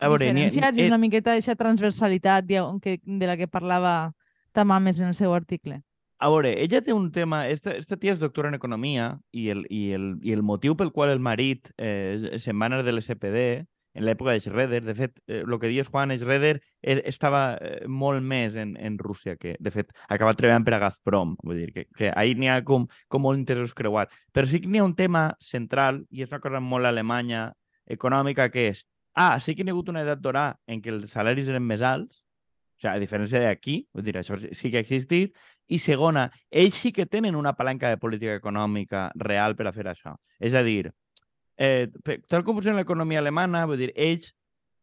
A 0.01 0.09
veure, 0.09 0.25
diferenciats 0.25 0.77
i 0.77 0.87
és 0.87 0.89
una 0.89 0.97
miqueta 0.97 1.31
d'aquesta 1.31 1.55
transversalitat 1.59 2.49
de 2.49 3.27
la 3.29 3.37
que 3.37 3.47
parlava 3.47 4.13
Tamames 4.53 4.99
en 4.99 5.13
el 5.13 5.15
seu 5.17 5.33
article. 5.33 5.83
A 6.23 6.29
veure, 6.31 6.53
ella 6.63 6.79
té 6.79 6.93
un 6.95 7.09
tema... 7.11 7.41
Esta, 7.51 7.73
esta 7.75 7.97
tia 7.99 8.13
és 8.15 8.21
doctora 8.21 8.47
en 8.47 8.55
economia 8.55 9.09
i 9.35 9.49
el, 9.51 9.65
i 9.67 9.91
el, 9.97 10.05
i 10.23 10.31
el 10.31 10.43
motiu 10.47 10.77
pel 10.79 10.93
qual 10.95 11.11
el 11.11 11.19
marit 11.19 11.73
eh, 11.75 12.39
se'n 12.39 12.55
va 12.61 12.69
anar 12.69 12.83
de 12.87 12.93
l'SPD 12.93 13.41
en 13.93 14.05
l'època 14.07 14.31
de 14.31 14.39
Schroeder, 14.41 14.81
de 14.85 14.95
fet, 14.95 15.19
eh, 15.27 15.41
el 15.43 15.57
que 15.59 15.69
dius 15.69 15.89
Juan, 15.91 16.13
Schroeder 16.17 16.55
eh, 16.81 17.01
estava 17.09 17.57
eh, 17.59 17.83
molt 17.87 18.23
més 18.25 18.55
en, 18.55 18.73
en 18.79 18.97
Rússia, 18.97 19.35
que 19.37 19.55
de 19.59 19.73
fet 19.73 19.91
ha 20.07 20.15
acabat 20.15 20.39
treballant 20.39 20.65
per 20.65 20.77
a 20.77 20.81
Gazprom, 20.85 21.35
vull 21.43 21.59
dir 21.61 21.69
que, 21.75 21.85
que 21.93 22.09
ahir 22.09 22.39
n'hi 22.39 22.49
ha 22.49 22.61
com, 22.65 22.87
com 23.11 23.27
molt 23.27 23.41
interessos 23.41 23.75
creuats. 23.77 24.15
Però 24.33 24.49
sí 24.49 24.63
que 24.63 24.71
n'hi 24.71 24.81
ha 24.81 24.87
un 24.87 24.95
tema 24.97 25.27
central, 25.43 26.01
i 26.09 26.25
és 26.25 26.33
una 26.33 26.41
cosa 26.43 26.63
molt 26.63 26.89
alemanya 26.89 27.49
econòmica, 27.85 28.49
que 28.53 28.69
és, 28.71 28.85
ah, 29.13 29.37
sí 29.43 29.53
que 29.53 29.63
n'hi 29.63 29.73
ha 29.73 29.77
hagut 29.77 29.93
una 29.93 30.07
edat 30.07 30.23
d'orà 30.23 30.53
en 30.67 30.81
què 30.81 30.95
els 30.95 31.13
salaris 31.13 31.51
eren 31.51 31.67
més 31.67 31.85
alts, 31.85 32.23
o 32.73 32.81
sigui, 32.81 32.95
a 32.95 32.99
diferència 32.99 33.39
d'aquí, 33.45 33.77
vull 33.93 34.03
dir, 34.07 34.17
això 34.17 34.39
sí 34.41 34.71
que 34.71 34.81
ha 34.81 34.83
existit, 34.83 35.37
i 35.67 35.79
segona, 35.79 36.27
ells 36.51 36.75
sí 36.75 36.91
que 36.91 37.05
tenen 37.05 37.35
una 37.35 37.53
palanca 37.55 37.89
de 37.89 37.97
política 37.97 38.35
econòmica 38.35 39.11
real 39.15 39.55
per 39.55 39.67
a 39.67 39.73
fer 39.73 39.85
això. 39.87 40.15
És 40.39 40.53
a 40.53 40.63
dir, 40.63 40.91
eh, 41.57 41.87
tal 42.27 42.43
com 42.43 42.55
funciona 42.55 42.79
l'economia 42.81 43.19
alemana, 43.19 43.65
vull 43.65 43.77
dir, 43.79 43.91
ells 43.95 44.33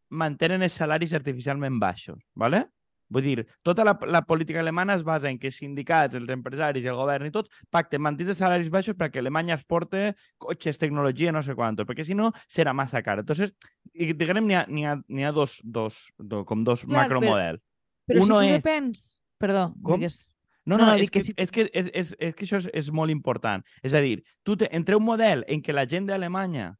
mantenen 0.09 0.63
els 0.63 0.73
salaris 0.73 1.13
artificialment 1.13 1.79
baixos, 1.79 2.19
¿vale? 2.35 2.65
Vull 3.11 3.23
dir, 3.23 3.41
tota 3.61 3.83
la, 3.83 3.97
la 4.07 4.21
política 4.23 4.61
alemana 4.61 4.95
es 4.95 5.03
basa 5.03 5.29
en 5.29 5.37
que 5.37 5.49
els 5.49 5.57
sindicats, 5.59 6.15
els 6.15 6.29
empresaris 6.31 6.85
el 6.87 6.95
govern 6.95 7.27
i 7.27 7.31
tot 7.31 7.49
pacten 7.69 7.99
mantenir 8.01 8.31
els 8.31 8.39
salaris 8.39 8.69
baixos 8.71 8.95
perquè 8.95 9.19
Alemanya 9.19 9.57
exporte 9.57 10.13
cotxes, 10.39 10.79
tecnologia, 10.79 11.33
no 11.35 11.43
sé 11.43 11.53
quantos, 11.53 11.85
perquè 11.85 12.05
si 12.07 12.15
no 12.15 12.29
serà 12.47 12.71
massa 12.73 13.01
car. 13.03 13.19
Entonces, 13.19 13.51
diguem, 13.93 14.45
n'hi 14.47 14.55
ha, 14.55 14.93
ha, 14.95 15.27
ha 15.27 15.31
dos, 15.35 15.57
dos, 15.61 15.97
do, 16.17 16.45
com 16.47 16.63
dos 16.63 16.85
Clar, 16.85 17.01
macromodels. 17.03 17.59
Però 18.07 18.23
Uno 18.23 18.39
si 18.39 18.47
tu 18.47 18.53
és- 18.55 18.63
depens... 18.63 19.03
Perdó, 19.41 19.73
Com? 19.83 19.99
digues. 19.99 20.29
No, 20.65 20.77
No, 20.77 20.85
no, 20.85 20.91
no, 20.91 20.97
és, 21.01 21.09
que 21.09 21.21
si- 21.25 21.33
és 21.37 21.49
que, 21.51 21.69
és, 21.73 21.87
és, 21.93 22.15
és 22.19 22.35
que 22.35 22.45
això 22.45 22.57
és, 22.61 22.67
és 22.73 22.91
molt 22.91 23.09
important. 23.11 23.63
És 23.81 23.93
a 23.97 24.01
dir, 24.01 24.23
tu 24.43 24.55
te, 24.55 24.67
entre 24.71 24.95
un 24.95 25.03
model 25.03 25.43
en 25.47 25.61
què 25.61 25.73
la 25.73 25.87
gent 25.89 26.05
d'Alemanya 26.05 26.75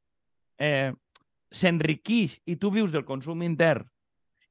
eh, 0.59 0.91
s'enriquix 1.51 2.37
i 2.45 2.55
tu 2.61 2.69
vius 2.71 2.91
del 2.93 3.05
consum 3.05 3.41
intern 3.43 3.87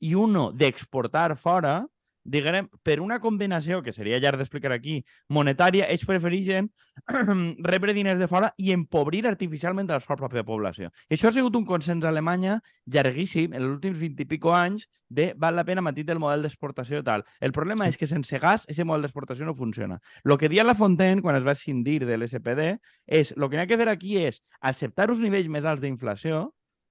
i 0.01 0.15
uno 0.17 0.51
d'exportar 0.53 1.37
fora, 1.39 1.87
diguem, 2.25 2.69
per 2.83 3.01
una 3.01 3.19
combinació, 3.21 3.81
que 3.83 3.93
seria 3.93 4.19
llarg 4.21 4.41
d'explicar 4.41 4.73
aquí, 4.75 5.01
monetària, 5.29 5.89
ells 5.89 6.05
prefereixen 6.07 6.69
rebre 7.71 7.95
diners 7.97 8.21
de 8.21 8.29
fora 8.29 8.53
i 8.59 8.73
empobrir 8.75 9.25
artificialment 9.29 9.91
a 9.91 9.99
la 9.99 10.05
seva 10.05 10.19
pròpia 10.21 10.45
població. 10.45 10.91
I 11.09 11.17
això 11.17 11.31
ha 11.31 11.37
sigut 11.37 11.57
un 11.57 11.67
consens 11.69 12.05
a 12.05 12.13
Alemanya 12.13 12.61
llarguíssim, 12.87 13.55
en 13.55 13.63
els 13.63 13.73
últims 13.77 13.99
20 14.01 14.25
i 14.25 14.29
pico 14.29 14.55
anys, 14.55 14.87
de 15.11 15.33
val 15.37 15.57
la 15.57 15.65
pena 15.67 15.83
mantenir 15.83 16.15
el 16.15 16.23
model 16.23 16.45
d'exportació 16.47 17.01
i 17.01 17.07
tal. 17.07 17.25
El 17.41 17.53
problema 17.57 17.89
és 17.91 17.99
que 17.99 18.07
sense 18.07 18.39
gas, 18.39 18.69
aquest 18.69 18.87
model 18.87 19.09
d'exportació 19.09 19.49
no 19.49 19.57
funciona. 19.59 19.99
Lo 20.23 20.39
que 20.39 20.49
dia 20.49 20.65
la 20.65 20.77
Fontaine, 20.79 21.23
quan 21.23 21.37
es 21.37 21.47
va 21.47 21.57
escindir 21.57 22.05
de 22.07 22.17
l'SPD, 22.17 22.71
és, 23.07 23.35
lo 23.37 23.49
que 23.49 23.59
n'hi 23.59 23.65
ha 23.65 23.71
que 23.71 23.81
fer 23.81 23.91
aquí 23.91 24.19
és 24.23 24.43
acceptar 24.61 25.11
uns 25.11 25.25
nivells 25.25 25.51
més 25.51 25.67
alts 25.67 25.83
d'inflació 25.83 26.51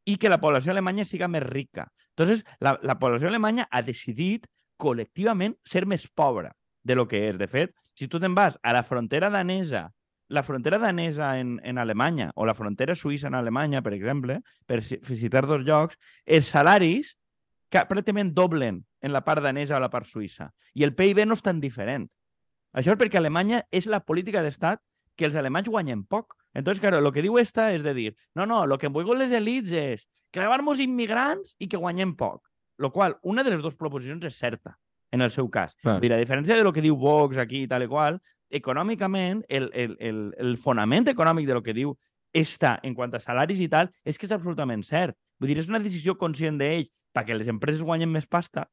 i 0.09 0.17
que 0.17 0.29
la 0.31 0.41
població 0.41 0.73
alemanya 0.73 1.05
siga 1.05 1.29
més 1.31 1.45
rica. 1.45 1.87
Entonces, 2.17 2.43
la, 2.59 2.77
la 2.83 2.97
població 2.99 3.29
alemanya 3.29 3.67
ha 3.71 3.81
decidit 3.85 4.47
col·lectivament 4.79 5.57
ser 5.67 5.85
més 5.85 6.07
pobra 6.07 6.53
de 6.83 6.95
lo 6.95 7.07
que 7.07 7.27
és. 7.27 7.37
De 7.37 7.47
fet, 7.51 7.75
si 7.99 8.07
tu 8.07 8.19
te'n 8.19 8.35
vas 8.35 8.57
a 8.63 8.73
la 8.73 8.83
frontera 8.87 9.29
danesa, 9.29 9.89
la 10.29 10.43
frontera 10.45 10.77
danesa 10.79 11.33
en, 11.39 11.57
en 11.63 11.77
Alemanya 11.81 12.29
o 12.35 12.45
la 12.45 12.55
frontera 12.55 12.95
suïssa 12.95 13.27
en 13.27 13.35
Alemanya, 13.35 13.81
per 13.81 13.93
exemple, 13.97 14.39
per 14.69 14.83
citar 14.83 15.45
dos 15.49 15.65
llocs, 15.65 15.97
els 16.25 16.51
salaris 16.53 17.15
que 17.69 17.81
pràcticament 17.89 18.31
doblen 18.33 18.83
en 19.01 19.13
la 19.13 19.23
part 19.25 19.43
danesa 19.43 19.77
o 19.77 19.81
la 19.81 19.91
part 19.93 20.07
suïssa. 20.07 20.49
I 20.73 20.85
el 20.85 20.95
PIB 20.95 21.25
no 21.25 21.37
és 21.37 21.45
tan 21.45 21.59
diferent. 21.61 22.07
Això 22.73 22.93
és 22.93 23.01
perquè 23.01 23.17
Alemanya 23.17 23.63
és 23.73 23.89
la 23.89 24.01
política 24.05 24.43
d'estat 24.45 24.81
que 25.19 25.27
els 25.27 25.35
alemanys 25.35 25.67
guanyen 25.67 26.05
poc. 26.07 26.37
Entonces, 26.53 26.79
claro, 26.79 27.01
lo 27.01 27.11
que 27.11 27.21
diu 27.21 27.37
esta 27.37 27.73
és 27.73 27.83
de 27.83 27.93
dir, 27.93 28.13
no, 28.35 28.45
no, 28.45 28.65
lo 28.65 28.77
que 28.77 28.87
vull 28.87 29.09
les 29.19 29.33
elites 29.35 29.73
és 29.75 30.05
clavar-nos 30.31 30.79
immigrants 30.79 31.57
i 31.59 31.67
que 31.67 31.81
guanyem 31.81 32.15
poc. 32.15 32.48
Lo 32.79 32.91
qual, 32.95 33.17
una 33.27 33.43
de 33.43 33.51
les 33.51 33.61
dues 33.61 33.75
proposicions 33.77 34.23
és 34.25 34.37
certa, 34.39 34.77
en 35.11 35.21
el 35.21 35.31
seu 35.33 35.49
cas. 35.51 35.75
Clar. 35.83 35.97
Dir, 36.01 36.13
a 36.15 36.19
diferència 36.21 36.55
de 36.55 36.63
lo 36.63 36.71
que 36.73 36.81
diu 36.81 36.95
Vox 36.97 37.37
aquí 37.41 37.65
i 37.65 37.67
tal 37.67 37.83
i 37.83 37.89
qual, 37.91 38.21
econòmicament, 38.49 39.43
el, 39.49 39.69
el, 39.73 39.97
el, 39.99 40.21
el 40.39 40.55
fonament 40.57 41.09
econòmic 41.11 41.47
de 41.49 41.57
lo 41.57 41.63
que 41.65 41.75
diu 41.75 41.93
esta 42.33 42.77
en 42.85 42.95
quant 42.95 43.13
a 43.17 43.19
salaris 43.19 43.59
i 43.59 43.67
tal, 43.69 43.89
és 44.05 44.17
que 44.17 44.27
és 44.29 44.33
absolutament 44.33 44.83
cert. 44.85 45.17
Vull 45.39 45.51
dir, 45.51 45.59
és 45.59 45.69
una 45.69 45.81
decisió 45.83 46.15
conscient 46.17 46.57
d'ell 46.61 46.87
perquè 47.15 47.35
les 47.35 47.49
empreses 47.51 47.83
guanyen 47.83 48.11
més 48.13 48.27
pasta, 48.29 48.67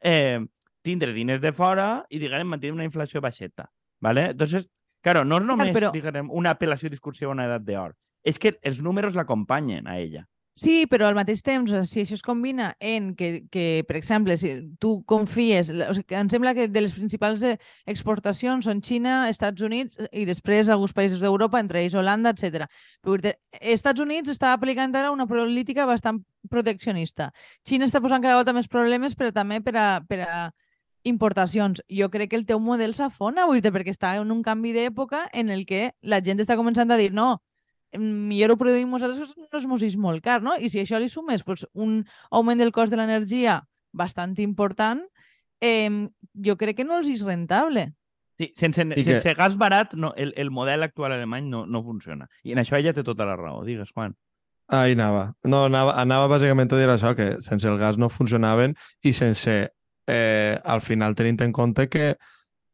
eh, 0.00 0.40
tindre 0.82 1.12
diners 1.12 1.42
de 1.42 1.52
fora 1.52 2.04
i, 2.10 2.18
diguem, 2.22 2.46
mantenir 2.48 2.72
una 2.74 2.86
inflació 2.88 3.20
baixeta. 3.20 3.68
¿vale? 4.02 4.30
Entonces, 4.30 4.68
claro, 5.00 5.24
no 5.24 5.38
és 5.38 5.44
només, 5.46 5.72
però- 5.74 5.92
diguem, 5.92 6.30
una 6.30 6.56
apel·lació 6.58 6.90
discursiva 6.90 7.30
a 7.30 7.34
una 7.34 7.46
edat 7.46 7.62
d'or. 7.62 7.94
És 8.24 8.38
que 8.38 8.58
els 8.62 8.80
números 8.82 9.14
l'acompanyen 9.14 9.86
a 9.86 9.98
ella. 9.98 10.26
Sí, 10.54 10.84
però 10.84 11.06
al 11.08 11.14
mateix 11.16 11.40
temps, 11.40 11.70
si 11.88 12.02
això 12.02 12.12
es 12.12 12.22
combina 12.22 12.74
en 12.78 13.14
que, 13.16 13.46
que 13.50 13.84
per 13.88 13.96
exemple, 13.96 14.34
si 14.36 14.50
tu 14.78 14.98
confies... 15.08 15.70
O 15.72 15.94
sigui, 15.96 16.16
em 16.18 16.28
sembla 16.28 16.52
que 16.52 16.66
de 16.68 16.82
les 16.84 16.92
principals 16.92 17.40
eh, 17.48 17.54
exportacions 17.88 18.68
són 18.68 18.82
Xina, 18.84 19.30
Estats 19.32 19.64
Units 19.64 19.96
i 20.12 20.26
després 20.28 20.68
alguns 20.68 20.92
països 20.92 21.22
d'Europa, 21.24 21.56
entre 21.62 21.80
ells 21.80 21.96
Holanda, 21.96 22.34
etc. 22.36 22.66
Però 23.00 23.32
Estats 23.62 24.04
Units 24.04 24.34
està 24.34 24.52
aplicant 24.52 24.92
ara 24.92 25.14
una 25.14 25.26
política 25.26 25.86
bastant 25.88 26.20
proteccionista. 26.52 27.30
Xina 27.64 27.88
està 27.88 28.02
posant 28.04 28.20
cada 28.20 28.36
volta 28.36 28.52
més 28.52 28.68
problemes, 28.68 29.16
però 29.16 29.32
també 29.32 29.62
per 29.64 29.76
a, 29.80 29.86
per 30.04 30.20
a 30.26 30.42
importacions. 31.08 31.80
Jo 31.88 32.10
crec 32.12 32.34
que 32.34 32.36
el 32.36 32.44
teu 32.44 32.60
model 32.60 32.92
s'afona, 32.92 33.48
perquè 33.48 33.96
està 33.96 34.12
en 34.20 34.30
un 34.30 34.44
canvi 34.44 34.76
d'època 34.76 35.30
en 35.32 35.48
el 35.48 35.64
que 35.64 35.94
la 36.02 36.20
gent 36.20 36.44
està 36.44 36.60
començant 36.60 36.92
a 36.92 37.00
dir 37.00 37.08
no, 37.16 37.40
millor 37.98 38.52
ho 38.54 38.56
produïm 38.60 38.90
nosaltres, 38.90 39.34
no 39.36 39.58
es 39.58 39.66
mos 39.68 39.82
és 39.82 39.96
molt 40.00 40.22
car, 40.24 40.40
no? 40.42 40.54
I 40.58 40.70
si 40.72 40.80
a 40.80 40.84
això 40.86 41.00
li 41.00 41.08
sumes 41.12 41.42
pues, 41.44 41.66
un 41.74 42.04
augment 42.30 42.58
del 42.60 42.72
cost 42.72 42.90
de 42.92 42.96
l'energia 43.00 43.60
bastant 43.92 44.38
important, 44.40 45.02
eh, 45.60 45.90
jo 46.44 46.56
crec 46.56 46.76
que 46.78 46.84
no 46.88 46.98
els 46.98 47.08
és 47.12 47.22
rentable. 47.26 47.90
Sí, 48.38 48.52
sense, 48.56 48.82
I 48.82 48.94
que- 48.96 49.04
sense 49.04 49.34
gas 49.36 49.56
barat, 49.60 49.92
no, 49.94 50.14
el, 50.16 50.32
el 50.36 50.50
model 50.50 50.82
actual 50.82 51.12
alemany 51.12 51.44
no, 51.50 51.66
no 51.66 51.82
funciona. 51.84 52.28
I 52.42 52.52
en 52.56 52.58
això 52.64 52.78
ella 52.78 52.94
té 52.96 53.04
tota 53.04 53.26
la 53.28 53.36
raó. 53.36 53.62
Digues, 53.64 53.92
Juan. 53.92 54.16
Ahí 54.72 54.92
anava. 54.96 55.34
No, 55.44 55.66
anava, 55.68 55.92
anava 56.00 56.30
bàsicament 56.32 56.72
a 56.72 56.78
dir 56.80 56.88
això, 56.88 57.12
que 57.14 57.42
sense 57.44 57.68
el 57.68 57.76
gas 57.78 57.98
no 58.00 58.08
funcionaven 58.08 58.74
i 59.04 59.12
sense, 59.12 59.74
eh, 60.08 60.58
al 60.64 60.80
final, 60.80 61.14
tenint 61.14 61.42
en 61.44 61.52
compte 61.52 61.88
que 61.92 62.16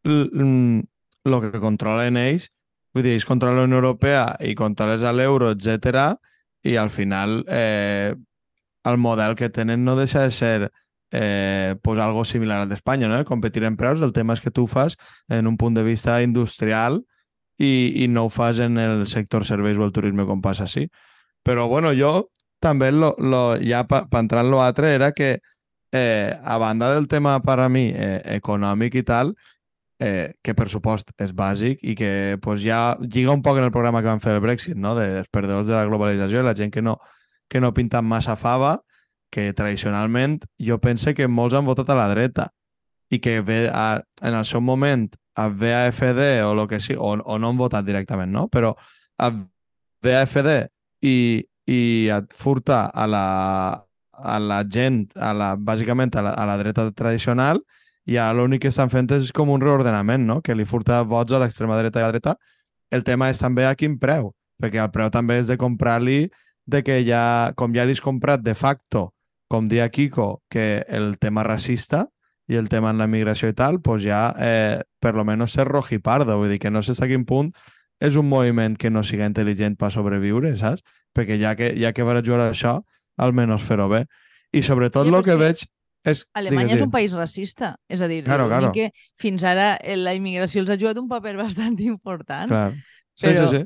el 0.05 0.87
que 1.53 1.61
controlen 1.61 2.17
ells, 2.17 2.53
vull 2.99 3.07
dir, 3.07 3.15
ells 3.17 3.27
controlen 3.29 3.63
la 3.63 3.69
Unió 3.69 3.79
Europea 3.79 4.25
i 4.45 4.57
controles 4.59 5.05
a 5.07 5.15
l'euro, 5.15 5.53
etc. 5.55 6.19
i 6.67 6.77
al 6.77 6.91
final 6.91 7.45
eh, 7.49 8.15
el 8.85 8.99
model 8.99 9.37
que 9.39 9.51
tenen 9.51 9.85
no 9.85 9.97
deixa 9.97 10.25
de 10.27 10.33
ser 10.33 10.71
eh, 11.11 11.77
pues 11.83 11.99
algo 11.99 12.25
similar 12.25 12.63
al 12.63 12.69
d'Espanya, 12.69 13.09
no? 13.09 13.25
competir 13.25 13.65
en 13.65 13.77
preus, 13.77 14.03
el 14.03 14.13
tema 14.13 14.35
és 14.35 14.43
que 14.43 14.51
tu 14.51 14.67
fas 14.67 14.99
en 15.29 15.47
un 15.47 15.57
punt 15.57 15.77
de 15.77 15.85
vista 15.87 16.21
industrial 16.23 17.03
i, 17.59 18.05
i 18.05 18.09
no 18.09 18.27
ho 18.27 18.33
fas 18.33 18.61
en 18.61 18.79
el 18.79 19.07
sector 19.07 19.47
serveis 19.47 19.79
o 19.79 19.87
el 19.87 19.93
turisme 19.93 20.27
com 20.27 20.43
passa 20.43 20.67
així. 20.69 20.89
Però 21.43 21.69
bueno, 21.69 21.95
jo 21.95 22.29
també 22.61 22.91
lo, 22.93 23.15
lo, 23.19 23.57
ja 23.63 23.85
per 23.89 24.07
pa 24.11 24.23
entrar 24.23 24.45
en 24.45 24.53
l'altre 24.53 24.93
era 24.95 25.13
que 25.13 25.39
eh, 25.93 26.35
a 26.43 26.59
banda 26.59 26.93
del 26.95 27.09
tema 27.09 27.39
per 27.41 27.61
a 27.61 27.69
mi 27.69 27.89
eh, 27.95 28.21
econòmic 28.37 28.99
i 28.99 29.05
tal, 29.07 29.33
eh, 29.99 30.35
que 30.43 30.55
per 30.55 30.69
supost 30.71 31.11
és 31.21 31.35
bàsic 31.35 31.83
i 31.83 31.95
que 31.99 32.39
pues, 32.43 32.63
ja 32.63 32.97
lliga 33.03 33.35
un 33.35 33.43
poc 33.43 33.59
en 33.59 33.67
el 33.67 33.75
programa 33.75 34.03
que 34.03 34.11
van 34.11 34.23
fer 34.23 34.37
el 34.37 34.43
Brexit, 34.45 34.77
no? 34.77 34.95
de, 34.99 35.09
dels 35.19 35.31
perdedors 35.33 35.69
de 35.69 35.75
la 35.75 35.87
globalització 35.89 36.43
i 36.43 36.47
la 36.47 36.57
gent 36.59 36.73
que 36.75 36.83
no, 36.83 36.99
que 37.49 37.61
no 37.61 37.75
pinta 37.75 38.03
massa 38.03 38.37
fava, 38.37 38.79
que 39.31 39.53
tradicionalment 39.53 40.39
jo 40.63 40.79
pense 40.81 41.15
que 41.15 41.29
molts 41.29 41.57
han 41.57 41.67
votat 41.67 41.91
a 41.93 41.99
la 41.99 42.09
dreta 42.13 42.49
i 43.11 43.19
que 43.21 43.41
ve 43.41 43.67
a, 43.73 44.01
en 44.23 44.37
el 44.37 44.47
seu 44.49 44.61
moment 44.61 45.09
a 45.39 45.49
VAFD 45.49 46.43
o, 46.45 46.55
lo 46.55 46.67
que 46.69 46.81
sí, 46.81 46.95
o, 46.97 47.15
o 47.19 47.39
no 47.39 47.51
han 47.51 47.59
votat 47.59 47.85
directament, 47.87 48.33
no? 48.33 48.49
però 48.49 48.75
a 49.19 49.31
VAFD 50.05 50.55
i, 51.07 51.45
i 51.67 51.81
et 52.13 52.35
furta 52.35 52.87
a 52.91 53.07
la, 53.07 53.27
a 54.19 54.39
la 54.43 54.63
gent, 54.67 55.07
a 55.15 55.33
la, 55.37 55.53
bàsicament 55.57 56.17
a 56.17 56.25
la, 56.27 56.33
a 56.35 56.47
la 56.49 56.57
dreta 56.61 56.89
tradicional, 56.93 57.63
i 58.09 58.17
ara 58.17 58.33
l'únic 58.39 58.65
que 58.65 58.73
estan 58.73 58.89
fent 58.89 59.11
és 59.19 59.31
com 59.37 59.51
un 59.53 59.61
reordenament, 59.61 60.25
no? 60.25 60.41
que 60.41 60.57
li 60.57 60.65
furta 60.65 61.03
vots 61.05 61.35
a 61.37 61.43
l'extrema 61.43 61.77
dreta 61.77 62.01
i 62.01 62.07
a 62.07 62.09
la 62.09 62.15
dreta. 62.15 62.37
El 62.91 63.05
tema 63.05 63.29
és 63.29 63.41
també 63.41 63.67
a 63.69 63.75
quin 63.77 63.99
preu, 64.01 64.33
perquè 64.57 64.81
el 64.81 64.93
preu 64.95 65.11
també 65.13 65.37
és 65.43 65.51
de 65.51 65.59
comprar-li 65.61 66.23
de 66.69 66.83
que 66.85 67.03
ja, 67.05 67.53
com 67.57 67.75
ja 67.77 67.85
li 67.85 67.97
has 67.97 68.05
comprat 68.05 68.41
de 68.45 68.55
facto, 68.57 69.11
com 69.49 69.69
dia 69.69 69.89
Kiko, 69.93 70.43
que 70.49 70.85
el 70.89 71.19
tema 71.21 71.45
racista 71.45 72.07
i 72.49 72.57
el 72.57 72.69
tema 72.73 72.91
en 72.93 73.01
la 73.01 73.09
migració 73.09 73.49
i 73.53 73.57
tal, 73.57 73.83
pues 73.85 74.03
ja 74.05 74.33
eh, 74.41 74.81
per 75.01 75.15
lo 75.15 75.25
menos 75.25 75.53
ser 75.53 75.69
rojipardo, 75.69 76.37
vull 76.37 76.53
dir 76.53 76.59
que 76.61 76.73
no 76.73 76.83
sé 76.83 76.97
a 76.97 77.09
quin 77.09 77.29
punt 77.29 77.53
és 78.01 78.17
un 78.17 78.29
moviment 78.29 78.77
que 78.79 78.91
no 78.91 79.03
siga 79.05 79.29
intel·ligent 79.29 79.77
per 79.77 79.91
sobreviure, 79.93 80.55
saps? 80.57 80.85
Perquè 81.13 81.37
ja 81.41 81.55
que, 81.59 81.75
ja 81.77 81.93
que 81.93 82.07
vas 82.07 82.23
jugar 82.25 82.47
a 82.47 82.53
això, 82.53 82.79
almenys 83.19 83.65
fer-ho 83.67 83.89
bé. 83.91 84.07
I 84.53 84.63
sobretot 84.63 85.05
Sí, 85.05 85.11
el 85.11 85.15
però 85.17 85.25
que 85.25 85.35
que 85.35 85.43
veig 85.43 85.65
és... 86.11 86.25
Alemanya 86.35 86.69
digues, 86.75 86.81
és 86.81 86.87
un 86.87 86.91
país 86.95 87.13
racista. 87.17 87.77
És 87.89 88.01
a 88.03 88.09
dir, 88.09 88.23
Claro, 88.25 88.49
claro. 88.49 88.73
que 88.73 88.91
fins 89.21 89.45
ara 89.45 89.79
la 89.97 90.15
immigració 90.15 90.63
els 90.63 90.71
ha 90.71 90.79
jugat 90.81 90.99
un 90.99 91.09
paper 91.09 91.37
bastant 91.45 91.79
important. 91.81 92.49
Clar. 92.49 92.73
Sí, 93.15 93.27
Però- 93.27 93.49
sí, 93.49 93.59
sí. 93.59 93.65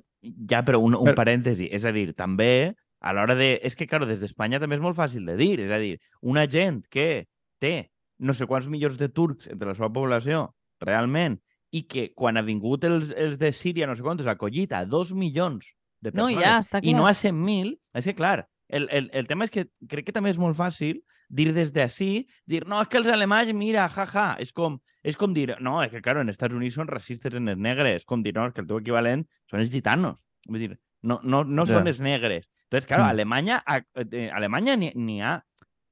Ja, 0.49 0.61
però 0.63 0.79
un, 0.79 0.95
un 0.95 1.09
Però- 1.09 1.17
parèntesi. 1.19 1.67
És 1.73 1.85
a 1.85 1.93
dir, 1.93 2.13
també 2.15 2.75
a 3.03 3.13
l'hora 3.13 3.35
de... 3.35 3.57
És 3.67 3.75
que, 3.75 3.89
claro, 3.91 4.07
des 4.07 4.21
d'Espanya 4.23 4.61
també 4.63 4.77
és 4.79 4.83
molt 4.85 4.97
fàcil 4.97 5.27
de 5.27 5.35
dir. 5.37 5.57
És 5.65 5.71
a 5.75 5.79
dir, 5.83 5.97
una 6.23 6.45
gent 6.47 6.85
que 6.89 7.27
té 7.59 7.91
no 8.23 8.33
sé 8.33 8.47
quants 8.47 8.69
milions 8.71 8.95
de 9.01 9.09
turcs 9.11 9.49
entre 9.51 9.67
la 9.73 9.75
seva 9.75 9.89
població, 9.91 10.53
realment, 10.81 11.41
i 11.75 11.83
que 11.91 12.13
quan 12.15 12.37
ha 12.39 12.43
vingut 12.47 12.85
els, 12.85 13.11
els 13.17 13.39
de 13.41 13.51
Síria, 13.57 13.87
no 13.89 13.97
sé 13.97 14.03
quantos, 14.05 14.27
ha 14.29 14.37
acollit 14.37 14.73
a 14.77 14.85
dos 14.87 15.11
milions 15.13 15.73
de 16.03 16.13
No, 16.15 16.27
persones 16.29 16.45
ja, 16.45 16.59
està 16.63 16.81
i 16.83 16.93
no 16.95 17.03
clar. 17.07 17.11
a 17.11 17.19
100.000, 17.19 17.73
és 17.99 18.05
que, 18.07 18.15
clar, 18.15 18.47
el, 18.69 18.87
el, 18.93 19.09
el 19.13 19.27
tema 19.27 19.47
és 19.49 19.51
que 19.55 19.65
crec 19.91 20.07
que 20.07 20.15
també 20.15 20.31
és 20.31 20.39
molt 20.39 20.55
fàcil 20.59 21.01
dir 21.33 21.49
des 21.57 21.73
d'ací, 21.73 22.27
dir, 22.47 22.67
no, 22.69 22.83
és 22.85 22.91
que 22.93 23.01
els 23.01 23.09
alemanys, 23.09 23.55
mira, 23.57 23.87
ja, 23.89 24.05
ja, 24.13 24.27
és 24.43 24.53
com, 24.53 24.77
és 25.03 25.17
com 25.17 25.33
dir, 25.33 25.55
no, 25.65 25.79
és 25.83 25.91
que, 25.91 26.03
claro, 26.05 26.21
en 26.21 26.29
Estats 26.29 26.55
Units 26.55 26.77
són 26.77 26.91
racistes 26.93 27.35
en 27.39 27.49
els 27.49 27.59
negres, 27.59 28.03
és 28.03 28.09
com 28.09 28.23
dir, 28.23 28.35
no, 28.37 28.45
és 28.51 28.53
que 28.55 28.61
el 28.63 28.69
teu 28.69 28.83
equivalent 28.83 29.25
són 29.51 29.65
els 29.65 29.73
gitanos, 29.73 30.21
vull 30.47 30.61
dir, 30.61 30.77
no, 31.03 31.21
no, 31.25 31.43
no 31.45 31.65
Ja. 31.67 31.79
són 31.79 31.89
els 31.89 32.01
negres. 32.05 32.47
Entonces, 32.69 32.87
claro, 32.87 33.05
Mm. 33.05 33.07
a 33.07 33.11
Alemanya, 33.11 33.63
a, 33.67 33.81
eh, 33.97 34.29
a 34.31 34.37
Alemanya 34.37 34.77
n'hi 34.77 35.21
ha, 35.23 35.35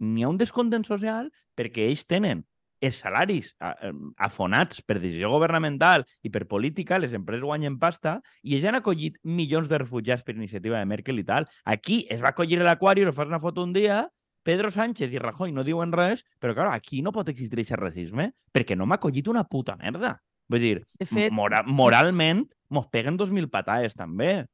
ha 0.00 0.28
un 0.28 0.38
descontent 0.38 0.84
social 0.86 1.32
perquè 1.56 1.88
ells 1.88 2.06
tenen 2.06 2.44
els 2.80 2.96
salaris 2.96 3.50
eh, 3.60 3.92
afonats 4.16 4.80
per 4.88 4.98
decisió 4.98 5.28
governamental 5.28 6.06
i 6.24 6.30
per 6.32 6.46
política, 6.48 6.98
les 6.98 7.12
empreses 7.12 7.44
guanyen 7.44 7.78
pasta 7.78 8.22
i 8.42 8.54
ells 8.56 8.64
han 8.64 8.78
acollit 8.78 9.18
milions 9.22 9.68
de 9.68 9.78
refugiats 9.82 10.22
per 10.24 10.34
iniciativa 10.36 10.78
de 10.78 10.86
Merkel 10.88 11.18
i 11.20 11.24
tal. 11.24 11.46
Aquí 11.64 12.06
es 12.08 12.22
va 12.24 12.32
acollir 12.32 12.62
l'Aquari, 12.62 13.02
es 13.04 13.14
fa 13.14 13.26
una 13.28 13.40
foto 13.40 13.62
un 13.62 13.74
dia, 13.76 14.08
Pedro 14.42 14.70
Sánchez 14.70 15.12
i 15.12 15.18
Rajoy 15.18 15.52
no 15.52 15.64
diuen 15.64 15.92
res, 15.92 16.24
però 16.40 16.54
clar, 16.54 16.70
aquí 16.74 17.02
no 17.02 17.12
pot 17.12 17.28
existir 17.28 17.60
aquest 17.60 17.76
racisme 17.80 18.30
perquè 18.52 18.76
no 18.76 18.86
m'ha 18.86 18.96
acollit 18.96 19.28
una 19.28 19.44
puta 19.44 19.76
merda. 19.76 20.16
Vull 20.50 20.60
dir, 20.60 20.78
De 20.98 21.06
fet- 21.06 21.30
mora 21.32 21.62
moralment 21.62 22.46
mos 22.70 22.86
peguen 22.90 23.16
2.000 23.18 23.50
patades 23.50 23.94
també. 23.94 24.46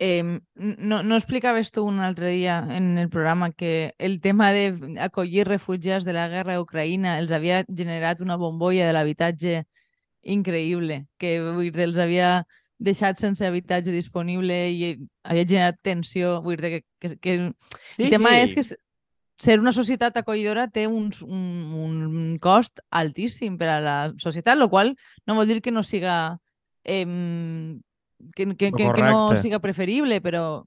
Eh, 0.00 0.22
no, 0.56 1.02
no 1.02 1.16
explicaves 1.16 1.70
tu 1.72 1.82
un 1.84 1.98
altre 2.00 2.30
dia 2.30 2.58
en 2.72 2.96
el 2.98 3.10
programa 3.10 3.50
que 3.52 3.92
el 3.98 4.18
tema 4.20 4.50
d'acollir 4.52 5.44
refugiats 5.46 6.04
de 6.06 6.14
la 6.16 6.26
guerra 6.32 6.54
a 6.56 6.60
Ucraïna 6.62 7.18
els 7.20 7.30
havia 7.36 7.62
generat 7.68 8.20
una 8.24 8.36
bombolla 8.40 8.86
de 8.88 8.94
l'habitatge 8.96 9.64
increïble, 10.22 11.06
que 11.18 11.34
vull 11.52 11.70
dir, 11.70 11.84
els 11.86 11.98
havia 12.00 12.30
deixat 12.80 13.20
sense 13.20 13.44
habitatge 13.44 13.92
disponible 13.92 14.56
i 14.72 14.94
havia 15.24 15.44
generat 15.46 15.80
tensió. 15.84 16.38
Vull 16.44 16.56
dir, 16.56 16.80
que, 16.80 16.84
que, 17.00 17.16
que 17.20 17.36
Sí, 17.96 18.04
el 18.04 18.10
tema 18.10 18.30
sí. 18.30 18.40
és 18.46 18.54
que 18.56 18.64
ser 19.40 19.58
una 19.60 19.72
societat 19.72 20.18
acollidora 20.20 20.68
té 20.68 20.86
uns, 20.86 21.22
un, 21.24 21.44
un 21.80 22.38
cost 22.42 22.82
altíssim 22.90 23.56
per 23.60 23.70
a 23.72 23.78
la 23.80 23.98
societat, 24.20 24.58
el 24.58 24.68
qual 24.68 24.94
no 25.26 25.36
vol 25.38 25.48
dir 25.48 25.62
que 25.64 25.72
no 25.72 25.82
siga 25.82 26.38
eh, 26.84 27.06
que, 28.36 28.46
que, 28.54 28.70
que, 28.70 28.90
que 28.92 29.06
no 29.06 29.36
siga 29.36 29.62
preferible, 29.64 30.20
però 30.20 30.64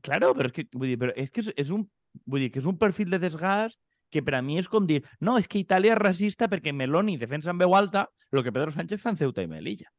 Claro, 0.00 0.32
però 0.32 0.48
és 0.48 0.54
que, 0.56 0.64
vull 0.72 0.88
dir, 0.88 0.98
però 0.98 1.12
és, 1.20 1.28
que 1.28 1.42
és, 1.42 1.50
és, 1.60 1.70
un, 1.74 1.84
vull 2.24 2.40
dir, 2.40 2.50
que 2.54 2.62
és 2.62 2.68
un 2.68 2.78
perfil 2.80 3.10
de 3.12 3.20
desgast 3.20 3.76
que 4.12 4.22
per 4.24 4.36
a 4.38 4.42
mi 4.44 4.58
és 4.60 4.68
com 4.68 4.86
dir 4.88 5.02
no, 5.20 5.36
és 5.40 5.48
que 5.48 5.60
Itàlia 5.60 5.92
és 5.92 6.00
racista 6.00 6.48
perquè 6.52 6.72
Meloni 6.72 7.18
defensa 7.20 7.52
en 7.52 7.60
veu 7.60 7.76
alta 7.76 8.06
el 8.32 8.42
que 8.44 8.52
Pedro 8.52 8.72
Sánchez 8.72 9.00
fa 9.02 9.12
en 9.12 9.20
Ceuta 9.20 9.44
i 9.44 9.50
Melilla. 9.50 9.90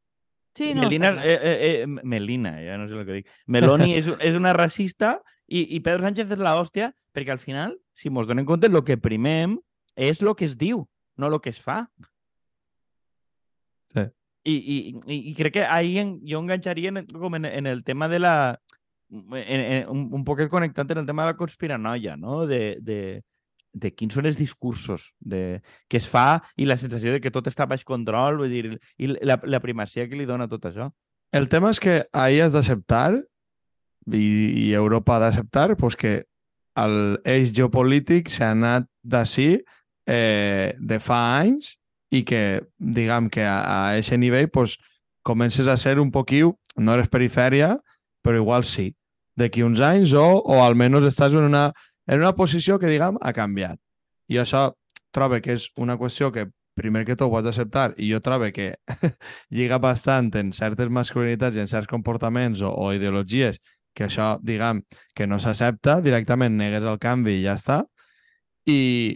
Sí, 0.54 0.72
no, 0.74 0.82
Melina, 0.82 1.10
eh, 1.24 1.34
eh, 1.34 1.82
eh, 1.82 1.86
Melina, 1.86 2.56
ja 2.62 2.78
no 2.78 2.88
sé 2.88 2.94
el 2.94 3.06
que 3.06 3.20
dic. 3.20 3.30
Meloni 3.46 3.94
és, 3.98 4.08
és 4.20 4.36
una 4.38 4.54
racista 4.56 5.18
i, 5.46 5.76
i 5.76 5.80
Pedro 5.80 6.06
Sánchez 6.06 6.34
és 6.34 6.42
la 6.42 6.56
hòstia 6.60 6.92
perquè 7.14 7.34
al 7.34 7.42
final, 7.42 7.76
si 7.94 8.10
mos 8.10 8.26
donem 8.26 8.46
compte, 8.46 8.70
el 8.70 8.82
que 8.86 8.98
primem 8.98 9.58
és 9.94 10.22
el 10.22 10.34
que 10.34 10.48
es 10.48 10.58
diu, 10.58 10.84
no 11.16 11.30
el 11.30 11.40
que 11.40 11.52
es 11.54 11.60
fa. 11.62 11.84
Sí. 13.90 14.06
I, 14.44 14.54
i, 14.54 14.78
i, 15.06 15.18
i 15.30 15.34
crec 15.38 15.54
que 15.54 15.64
ahí 15.64 15.98
en, 15.98 16.18
jo 16.26 16.40
enganxaria 16.42 16.90
en, 16.90 17.04
com 17.06 17.38
en, 17.38 17.46
en 17.48 17.66
el 17.66 17.84
tema 17.84 18.08
de 18.08 18.18
la... 18.18 18.34
En, 19.08 19.60
en, 19.60 19.88
un, 19.88 20.08
un 20.12 20.24
poquet 20.26 20.50
connectant 20.50 20.90
en 20.90 21.04
el 21.04 21.06
tema 21.06 21.24
de 21.24 21.32
la 21.32 21.38
conspiranoia, 21.38 22.16
no? 22.16 22.46
De, 22.50 22.78
de, 22.82 23.22
de 23.74 23.90
quins 23.90 24.14
són 24.14 24.28
els 24.30 24.38
discursos 24.38 25.10
de, 25.18 25.60
que 25.90 25.98
es 25.98 26.06
fa 26.08 26.40
i 26.56 26.68
la 26.68 26.78
sensació 26.78 27.14
de 27.14 27.20
que 27.20 27.32
tot 27.34 27.48
està 27.50 27.66
baix 27.66 27.84
control, 27.84 28.38
vull 28.40 28.52
dir, 28.52 28.78
i 28.98 29.10
la, 29.26 29.40
la 29.42 29.60
primacia 29.60 30.06
que 30.08 30.18
li 30.18 30.28
dona 30.28 30.48
tot 30.50 30.70
això. 30.70 30.88
El 31.34 31.48
tema 31.50 31.72
és 31.74 31.82
que 31.82 32.04
ahir 32.14 32.44
has 32.44 32.54
d'acceptar 32.54 33.18
i, 34.14 34.26
i 34.68 34.72
Europa 34.72 35.16
ha 35.16 35.24
d'acceptar 35.26 35.72
pues, 35.80 35.98
que 35.98 36.22
l'eix 36.78 37.52
geopolític 37.54 38.30
s'ha 38.30 38.52
anat 38.54 38.86
d'ací 39.02 39.48
eh, 40.06 40.74
de 40.78 40.98
fa 41.02 41.20
anys 41.40 41.74
i 42.14 42.22
que, 42.26 42.62
diguem 42.78 43.30
que 43.30 43.42
a, 43.42 43.58
a 43.58 43.78
aquest 43.94 44.18
nivell 44.22 44.50
pues, 44.54 44.78
comences 45.26 45.66
a 45.66 45.76
ser 45.80 45.98
un 45.98 46.12
poquiu, 46.14 46.54
no 46.76 46.94
eres 46.94 47.10
perifèria, 47.10 47.74
però 48.22 48.38
igual 48.38 48.66
sí, 48.68 48.92
d'aquí 49.38 49.64
uns 49.66 49.82
anys 49.82 50.14
o, 50.14 50.26
o 50.38 50.62
almenys 50.62 51.08
estàs 51.10 51.34
en 51.34 51.48
una 51.48 51.64
en 52.06 52.20
una 52.20 52.34
posició 52.36 52.78
que, 52.78 52.90
diguem, 52.90 53.18
ha 53.20 53.32
canviat. 53.36 53.80
I 54.28 54.40
això 54.42 54.70
trobo 55.14 55.40
que 55.40 55.54
és 55.58 55.68
una 55.80 55.96
qüestió 56.00 56.32
que 56.32 56.48
primer 56.74 57.04
que 57.06 57.14
tot 57.14 57.30
ho 57.30 57.38
has 57.38 57.44
d'acceptar 57.46 57.92
i 58.02 58.08
jo 58.10 58.18
trobo 58.20 58.48
que 58.52 58.74
lliga 59.54 59.78
bastant 59.78 60.32
en 60.40 60.50
certes 60.52 60.90
masculinitats 60.90 61.56
i 61.56 61.62
en 61.62 61.70
certs 61.70 61.90
comportaments 61.90 62.64
o, 62.66 62.72
o 62.72 62.92
ideologies 62.96 63.60
que 63.94 64.08
això, 64.08 64.34
diguem, 64.42 64.82
que 65.14 65.28
no 65.30 65.38
s'accepta, 65.38 66.00
directament 66.02 66.56
negues 66.58 66.82
el 66.82 66.98
canvi 66.98 67.38
i 67.38 67.44
ja 67.44 67.54
està. 67.54 67.84
I, 68.66 69.14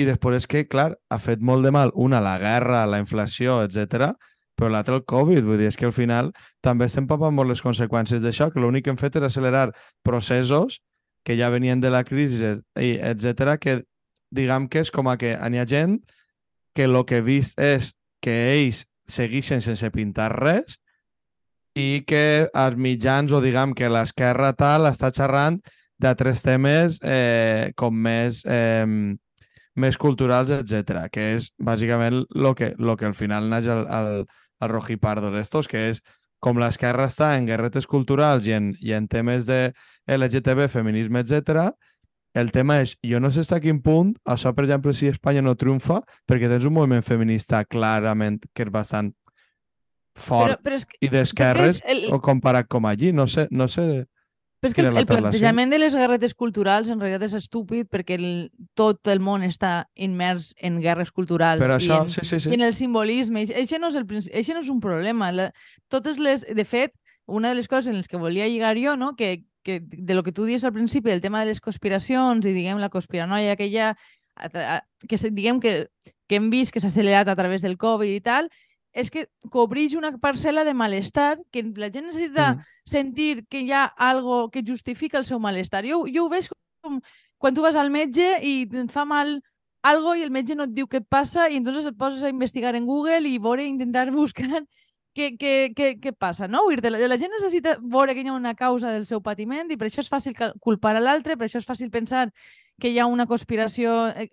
i 0.00 0.06
després 0.08 0.40
és 0.40 0.48
que, 0.48 0.64
clar, 0.64 0.94
ha 1.12 1.18
fet 1.20 1.42
molt 1.44 1.66
de 1.66 1.74
mal, 1.74 1.92
una, 1.92 2.22
la 2.24 2.38
guerra, 2.40 2.86
la 2.88 3.02
inflació, 3.02 3.60
etc 3.66 4.14
però 4.60 4.68
l'altre 4.68 4.98
el 4.98 5.06
Covid. 5.08 5.40
Vull 5.46 5.56
dir, 5.56 5.70
és 5.72 5.78
que 5.80 5.88
al 5.88 5.96
final 5.96 6.34
també 6.60 6.84
estem 6.84 7.06
papant 7.08 7.32
molt 7.32 7.48
les 7.48 7.62
conseqüències 7.64 8.20
d'això, 8.20 8.50
que 8.52 8.60
l'únic 8.60 8.84
que 8.84 8.92
hem 8.92 9.00
fet 9.00 9.16
és 9.16 9.24
accelerar 9.24 9.70
processos 10.04 10.82
que 11.24 11.36
ja 11.38 11.50
venien 11.52 11.80
de 11.80 11.90
la 11.92 12.04
crisi, 12.04 12.56
etc 12.74 13.56
que 13.60 13.80
diguem 14.30 14.68
que 14.68 14.84
és 14.84 14.92
com 14.94 15.10
a 15.10 15.16
que 15.20 15.34
hi 15.34 15.58
ha 15.58 15.66
gent 15.68 15.98
que 16.74 16.86
el 16.86 17.02
que 17.04 17.18
he 17.18 17.26
vist 17.26 17.58
és 17.60 17.92
que 18.22 18.36
ells 18.54 18.84
segueixen 19.10 19.60
sense 19.64 19.90
pintar 19.90 20.30
res 20.36 20.78
i 21.78 22.02
que 22.06 22.48
els 22.54 22.76
mitjans 22.76 23.32
o 23.32 23.40
diguem 23.42 23.74
que 23.74 23.90
l'esquerra 23.90 24.52
tal 24.58 24.88
està 24.90 25.10
xerrant 25.14 25.58
de 26.00 26.14
tres 26.16 26.42
temes 26.42 26.98
eh, 27.04 27.72
com 27.76 27.94
més, 27.94 28.42
eh, 28.48 28.86
més 29.76 29.98
culturals, 30.00 30.50
etc. 30.54 31.06
que 31.12 31.34
és 31.36 31.50
bàsicament 31.60 32.22
el 32.24 32.54
que, 32.56 32.72
lo 32.78 32.96
que 32.96 33.10
al 33.10 33.14
final 33.14 33.50
naix 33.52 33.68
el, 33.68 33.84
el, 33.84 34.24
el 34.60 34.72
rojipardo 34.72 35.30
d'estos, 35.34 35.68
que 35.68 35.90
és 35.90 36.00
com 36.40 36.58
l'esquerra 36.60 37.06
està 37.10 37.34
en 37.36 37.46
guerretes 37.48 37.86
culturals 37.86 38.48
i 38.48 38.56
en, 38.56 38.72
i 38.80 38.94
en 38.96 39.06
temes 39.08 39.46
de 39.48 39.70
LGTB, 40.08 40.66
feminisme, 40.72 41.22
etc. 41.22 41.70
El 42.34 42.52
tema 42.54 42.80
és, 42.84 42.96
jo 43.04 43.20
no 43.20 43.30
sé 43.30 43.42
fins 43.42 43.52
a 43.56 43.60
quin 43.62 43.80
punt, 43.84 44.14
això, 44.24 44.54
per 44.56 44.64
exemple, 44.64 44.94
si 44.96 45.10
Espanya 45.10 45.42
no 45.44 45.56
triomfa, 45.58 46.00
perquè 46.30 46.48
tens 46.50 46.66
un 46.68 46.76
moviment 46.76 47.04
feminista 47.06 47.64
clarament 47.66 48.40
que 48.54 48.66
és 48.66 48.72
bastant 48.72 49.12
fort 50.16 50.56
però, 50.56 50.62
però 50.64 50.78
és 50.80 50.86
que, 50.86 50.98
i 51.06 51.10
d'esquerres 51.10 51.82
el... 51.88 52.06
o 52.14 52.20
comparat 52.22 52.68
com 52.70 52.88
allí, 52.88 53.12
no 53.12 53.26
sé, 53.30 53.46
no 53.50 53.68
sé 53.70 54.06
però 54.60 54.68
és 54.68 54.74
que 54.76 54.82
el, 54.84 54.96
el 55.00 55.06
plantejament 55.08 55.70
de 55.72 55.78
les 55.80 55.94
guerretes 55.96 56.34
culturals 56.36 56.90
en 56.92 57.00
realitat 57.00 57.30
és 57.30 57.36
estúpid 57.38 57.88
perquè 57.88 58.18
el, 58.18 58.26
tot 58.76 59.08
el 59.08 59.22
món 59.24 59.40
està 59.46 59.86
immers 59.96 60.50
en 60.60 60.76
guerres 60.84 61.12
culturals 61.16 61.62
Però 61.64 61.78
això, 61.78 62.02
i, 62.02 62.04
en, 62.04 62.12
sí, 62.12 62.26
sí, 62.28 62.42
sí. 62.44 62.52
i 62.52 62.58
en 62.58 62.66
el 62.66 62.74
simbolisme. 62.76 63.46
Això 63.48 63.80
no 63.80 63.88
és, 63.88 63.96
el, 63.96 64.04
això 64.36 64.56
no 64.56 64.60
és 64.60 64.68
un 64.68 64.82
problema. 64.84 65.30
La, 65.32 65.48
totes 65.88 66.20
les, 66.20 66.44
de 66.44 66.66
fet, 66.68 66.92
una 67.24 67.54
de 67.54 67.56
les 67.56 67.72
coses 67.72 67.88
en 67.88 67.96
les 67.96 68.10
que 68.10 68.20
volia 68.20 68.48
lligar 68.52 68.76
jo, 68.76 68.98
no? 69.00 69.14
que, 69.16 69.46
que 69.64 69.80
de 69.80 70.14
lo 70.14 70.22
que 70.22 70.32
tu 70.36 70.44
dius 70.44 70.64
al 70.64 70.76
principi, 70.76 71.10
el 71.10 71.24
tema 71.24 71.40
de 71.40 71.54
les 71.54 71.64
conspiracions 71.64 72.44
i, 72.44 72.52
diguem, 72.52 72.84
la 72.84 72.92
conspiranoia 72.92 73.56
que 73.56 73.70
hi 73.70 73.78
ha, 73.80 73.94
que 75.08 75.20
diguem 75.30 75.60
que, 75.64 75.86
que 76.28 76.36
hem 76.36 76.50
vist 76.52 76.72
que 76.72 76.84
s'ha 76.84 76.92
accelerat 76.92 77.32
a 77.32 77.36
través 77.38 77.64
del 77.64 77.78
Covid 77.80 78.12
i 78.12 78.20
tal, 78.20 78.52
és 78.92 79.10
que 79.10 79.26
cobreix 79.50 79.94
una 79.94 80.10
parcel·la 80.18 80.64
de 80.66 80.74
malestar 80.74 81.38
que 81.52 81.62
la 81.76 81.90
gent 81.92 82.08
necessita 82.08 82.54
mm. 82.54 82.64
sentir 82.84 83.46
que 83.48 83.62
hi 83.62 83.72
ha 83.72 83.84
algo 83.84 84.48
que 84.50 84.64
justifica 84.66 85.18
el 85.18 85.26
seu 85.28 85.38
malestar. 85.38 85.84
Jo, 85.86 86.04
jo 86.10 86.26
ho 86.26 86.32
veig 86.32 86.50
com 86.82 87.00
quan 87.40 87.54
tu 87.54 87.62
vas 87.62 87.76
al 87.76 87.90
metge 87.90 88.26
i 88.44 88.66
et 88.66 88.92
fa 88.92 89.06
mal 89.08 89.38
algo 89.82 90.14
i 90.14 90.22
el 90.22 90.30
metge 90.30 90.54
no 90.56 90.66
et 90.68 90.74
diu 90.76 90.86
què 90.90 91.00
et 91.00 91.08
passa 91.08 91.48
i 91.48 91.56
entonces 91.56 91.86
et 91.88 91.96
poses 91.96 92.22
a 92.22 92.28
investigar 92.28 92.74
en 92.76 92.86
Google 92.86 93.28
i 93.28 93.38
veure, 93.38 93.64
intentar 93.64 94.10
buscar 94.16 94.64
què, 95.16 95.30
què, 95.38 95.54
què, 95.76 95.94
què 96.02 96.12
passa, 96.12 96.46
no? 96.48 96.66
La, 96.70 96.98
la 97.08 97.18
gent 97.18 97.32
necessita 97.34 97.78
veure 97.80 98.14
que 98.14 98.22
hi 98.22 98.28
ha 98.28 98.36
una 98.36 98.54
causa 98.54 98.92
del 98.92 99.06
seu 99.06 99.22
patiment 99.22 99.70
i 99.70 99.78
per 99.80 99.88
això 99.88 100.04
és 100.04 100.12
fàcil 100.12 100.36
culpar 100.60 100.94
a 100.96 101.02
l'altre, 101.02 101.36
per 101.36 101.48
això 101.48 101.58
és 101.58 101.66
fàcil 101.66 101.90
pensar 101.90 102.28
que 102.80 102.92
hi 102.92 103.00
ha 103.00 103.08
una 103.10 103.26
conspiració 103.26 103.96
eh, 104.12 104.28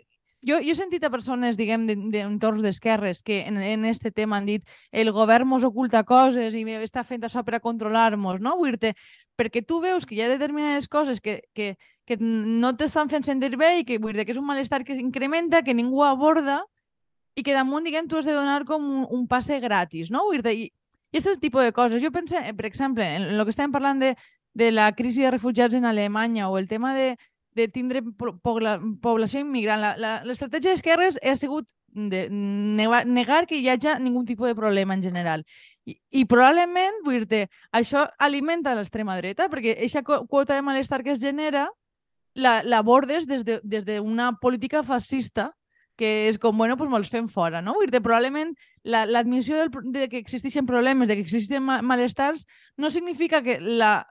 jo, 0.47 0.59
jo 0.63 0.71
he 0.71 0.77
sentit 0.77 1.03
a 1.03 1.11
persones, 1.11 1.57
diguem, 1.59 1.85
d'entorns 2.13 2.63
d'esquerres 2.63 3.21
que 3.23 3.41
en, 3.47 3.57
en 3.59 3.85
este 3.85 4.11
tema 4.11 4.37
han 4.37 4.47
dit 4.47 4.63
el 4.91 5.11
govern 5.11 5.47
mos 5.49 5.65
oculta 5.67 6.03
coses 6.07 6.55
i 6.55 6.63
està 6.79 7.03
fent 7.03 7.27
això 7.27 7.43
per 7.43 7.57
a 7.57 7.63
controlar-nos, 7.63 8.39
no? 8.41 8.55
Vull 8.59 8.77
dir 8.79 8.93
perquè 9.37 9.61
tu 9.65 9.81
veus 9.83 10.05
que 10.05 10.15
hi 10.15 10.23
ha 10.23 10.31
determinades 10.31 10.87
coses 10.87 11.21
que, 11.21 11.41
que, 11.53 11.75
que 12.05 12.17
no 12.21 12.73
t'estan 12.77 13.11
fent 13.11 13.27
sentir 13.27 13.57
bé 13.57 13.79
i 13.81 13.85
que, 13.85 13.99
vull 13.99 14.15
dir 14.15 14.25
que 14.25 14.33
és 14.33 14.41
un 14.41 14.47
malestar 14.47 14.83
que 14.87 14.95
s'incrementa, 14.95 15.61
que 15.61 15.75
ningú 15.77 16.03
aborda 16.07 16.63
i 17.35 17.43
que 17.43 17.53
damunt, 17.53 17.85
diguem, 17.85 18.07
tu 18.07 18.17
has 18.17 18.25
de 18.25 18.33
donar 18.33 18.63
com 18.65 18.81
un, 18.81 19.05
un 19.13 19.27
passe 19.27 19.59
gratis, 19.61 20.09
no? 20.09 20.25
Vull 20.25 20.41
dir 20.41 20.55
i, 20.55 20.67
aquest 21.13 21.39
tipus 21.41 21.63
de 21.63 21.73
coses. 21.73 22.01
Jo 22.03 22.11
penso, 22.11 22.39
per 22.57 22.65
exemple, 22.65 23.05
en 23.05 23.29
el 23.35 23.43
que 23.43 23.53
estem 23.53 23.71
parlant 23.71 24.01
de, 24.01 24.15
de 24.57 24.71
la 24.71 24.91
crisi 24.95 25.21
de 25.21 25.31
refugiats 25.31 25.75
en 25.77 25.85
Alemanya 25.85 26.49
o 26.49 26.57
el 26.57 26.67
tema 26.67 26.95
de, 26.95 27.17
de 27.57 27.67
tindre 27.73 28.03
pobla, 28.45 28.77
població 29.01 29.41
immigrant. 29.41 29.83
L'estratègia 30.27 30.75
d'esquerres 30.75 31.17
ha 31.23 31.35
sigut 31.39 31.73
de 31.97 32.27
negar, 32.29 33.45
que 33.49 33.57
hi 33.57 33.69
hagi 33.73 33.97
ningú 34.03 34.23
tipus 34.25 34.51
de 34.51 34.55
problema 34.55 34.93
en 34.93 35.03
general. 35.03 35.43
I, 35.87 35.97
i 36.21 36.25
probablement, 36.29 37.01
vull 37.05 37.25
dir 37.25 37.47
això 37.71 38.05
alimenta 38.19 38.75
l'extrema 38.77 39.17
dreta, 39.17 39.47
perquè 39.49 39.77
aquesta 39.77 40.03
quota 40.05 40.55
de 40.55 40.61
malestar 40.61 41.01
que 41.03 41.15
es 41.15 41.21
genera 41.23 41.67
l'abordes 42.37 43.25
la, 43.25 43.43
des 43.63 43.85
d'una 43.85 44.31
de, 44.31 44.37
política 44.41 44.83
fascista 44.83 45.51
que 45.97 46.27
és 46.29 46.37
com, 46.37 46.53
bueno, 46.53 46.77
pues 46.77 46.91
me'ls 46.91 47.09
fem 47.09 47.25
fora, 47.25 47.57
no? 47.65 47.73
Vull 47.73 47.89
dir 47.89 48.03
probablement 48.05 48.53
l'admissió 48.85 49.57
la, 49.57 49.81
de 49.95 50.05
que 50.11 50.19
existeixen 50.21 50.67
problemes, 50.69 51.09
de 51.09 51.17
que 51.17 51.25
existeixen 51.25 51.65
malestars, 51.65 52.45
no 52.77 52.91
significa 52.93 53.41
que 53.41 53.57
la 53.59 54.05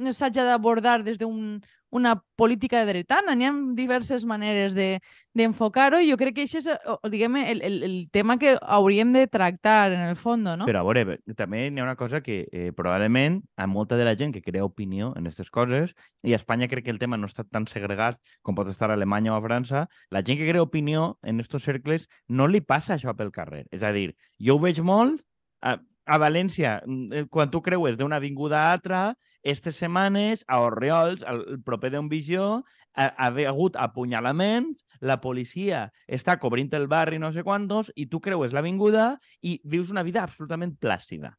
s'hagi 0.00 0.42
d'abordar 0.42 1.04
des 1.04 1.20
d'un 1.20 1.60
una 1.94 2.16
política 2.34 2.80
de 2.82 2.90
dretana. 2.90 3.36
N'hi 3.38 3.46
ha 3.46 3.52
diverses 3.78 4.24
maneres 4.26 4.74
d'enfocar-ho 4.74 6.00
de, 6.00 6.04
i 6.04 6.10
jo 6.10 6.18
crec 6.18 6.34
que 6.34 6.46
això 6.48 6.58
és 6.58 6.68
diguem, 7.12 7.38
el, 7.38 7.62
el, 7.62 7.76
el 7.86 7.96
tema 8.10 8.34
que 8.42 8.56
hauríem 8.60 9.12
de 9.14 9.28
tractar 9.30 9.92
en 9.94 10.02
el 10.08 10.18
fons, 10.18 10.42
no? 10.58 10.66
Però 10.66 10.82
a 10.82 10.88
veure, 10.88 11.20
també 11.38 11.68
hi 11.68 11.70
ha 11.78 11.86
una 11.86 11.94
cosa 12.00 12.20
que 12.24 12.40
eh, 12.50 12.72
probablement 12.74 13.40
a 13.56 13.68
molta 13.70 13.96
de 14.00 14.08
la 14.08 14.16
gent 14.18 14.34
que 14.34 14.42
crea 14.42 14.66
opinió 14.66 15.12
en 15.14 15.28
aquestes 15.30 15.52
coses, 15.54 15.94
i 16.26 16.34
a 16.34 16.40
Espanya 16.40 16.68
crec 16.68 16.88
que 16.88 16.94
el 16.94 16.98
tema 16.98 17.16
no 17.20 17.30
està 17.30 17.46
tan 17.46 17.68
segregat 17.70 18.18
com 18.42 18.58
pot 18.58 18.68
estar 18.72 18.90
a 18.90 18.98
Alemanya 18.98 19.36
o 19.36 19.38
a 19.38 19.44
França, 19.46 19.86
la 20.10 20.24
gent 20.26 20.40
que 20.40 20.50
crea 20.50 20.66
opinió 20.66 21.14
en 21.22 21.38
aquests 21.38 21.62
cercles 21.62 22.08
no 22.26 22.50
li 22.50 22.60
passa 22.60 22.98
això 22.98 23.14
pel 23.14 23.30
carrer. 23.30 23.68
És 23.70 23.86
a 23.86 23.94
dir, 23.94 24.16
jo 24.42 24.58
ho 24.58 24.64
veig 24.66 24.82
molt, 24.82 25.22
a, 25.62 25.78
a 25.78 26.18
València, 26.18 26.80
mm, 26.82 27.12
eh, 27.12 27.26
quan 27.30 27.54
tu 27.54 27.62
creues 27.62 27.96
d'una 28.00 28.18
avinguda 28.18 28.64
a 28.64 28.72
altra, 28.74 29.04
aquestes 29.44 29.76
setmanes 29.76 30.44
a 30.48 30.60
Orriols, 30.64 31.22
el 31.28 31.60
proper 31.64 31.92
d'un 31.92 32.08
visió, 32.08 32.64
ha, 32.96 33.10
ha 33.12 33.28
hagut 33.28 33.76
apunyalaments, 33.76 34.80
la 35.04 35.18
policia 35.20 35.90
està 36.08 36.38
cobrint 36.40 36.72
el 36.72 36.86
barri 36.88 37.18
no 37.20 37.32
sé 37.34 37.44
quantos 37.44 37.90
i 37.94 38.06
tu 38.08 38.22
creues 38.24 38.54
l'avinguda 38.56 39.18
i 39.42 39.58
vius 39.64 39.90
una 39.92 40.02
vida 40.02 40.22
absolutament 40.22 40.78
plàcida. 40.80 41.34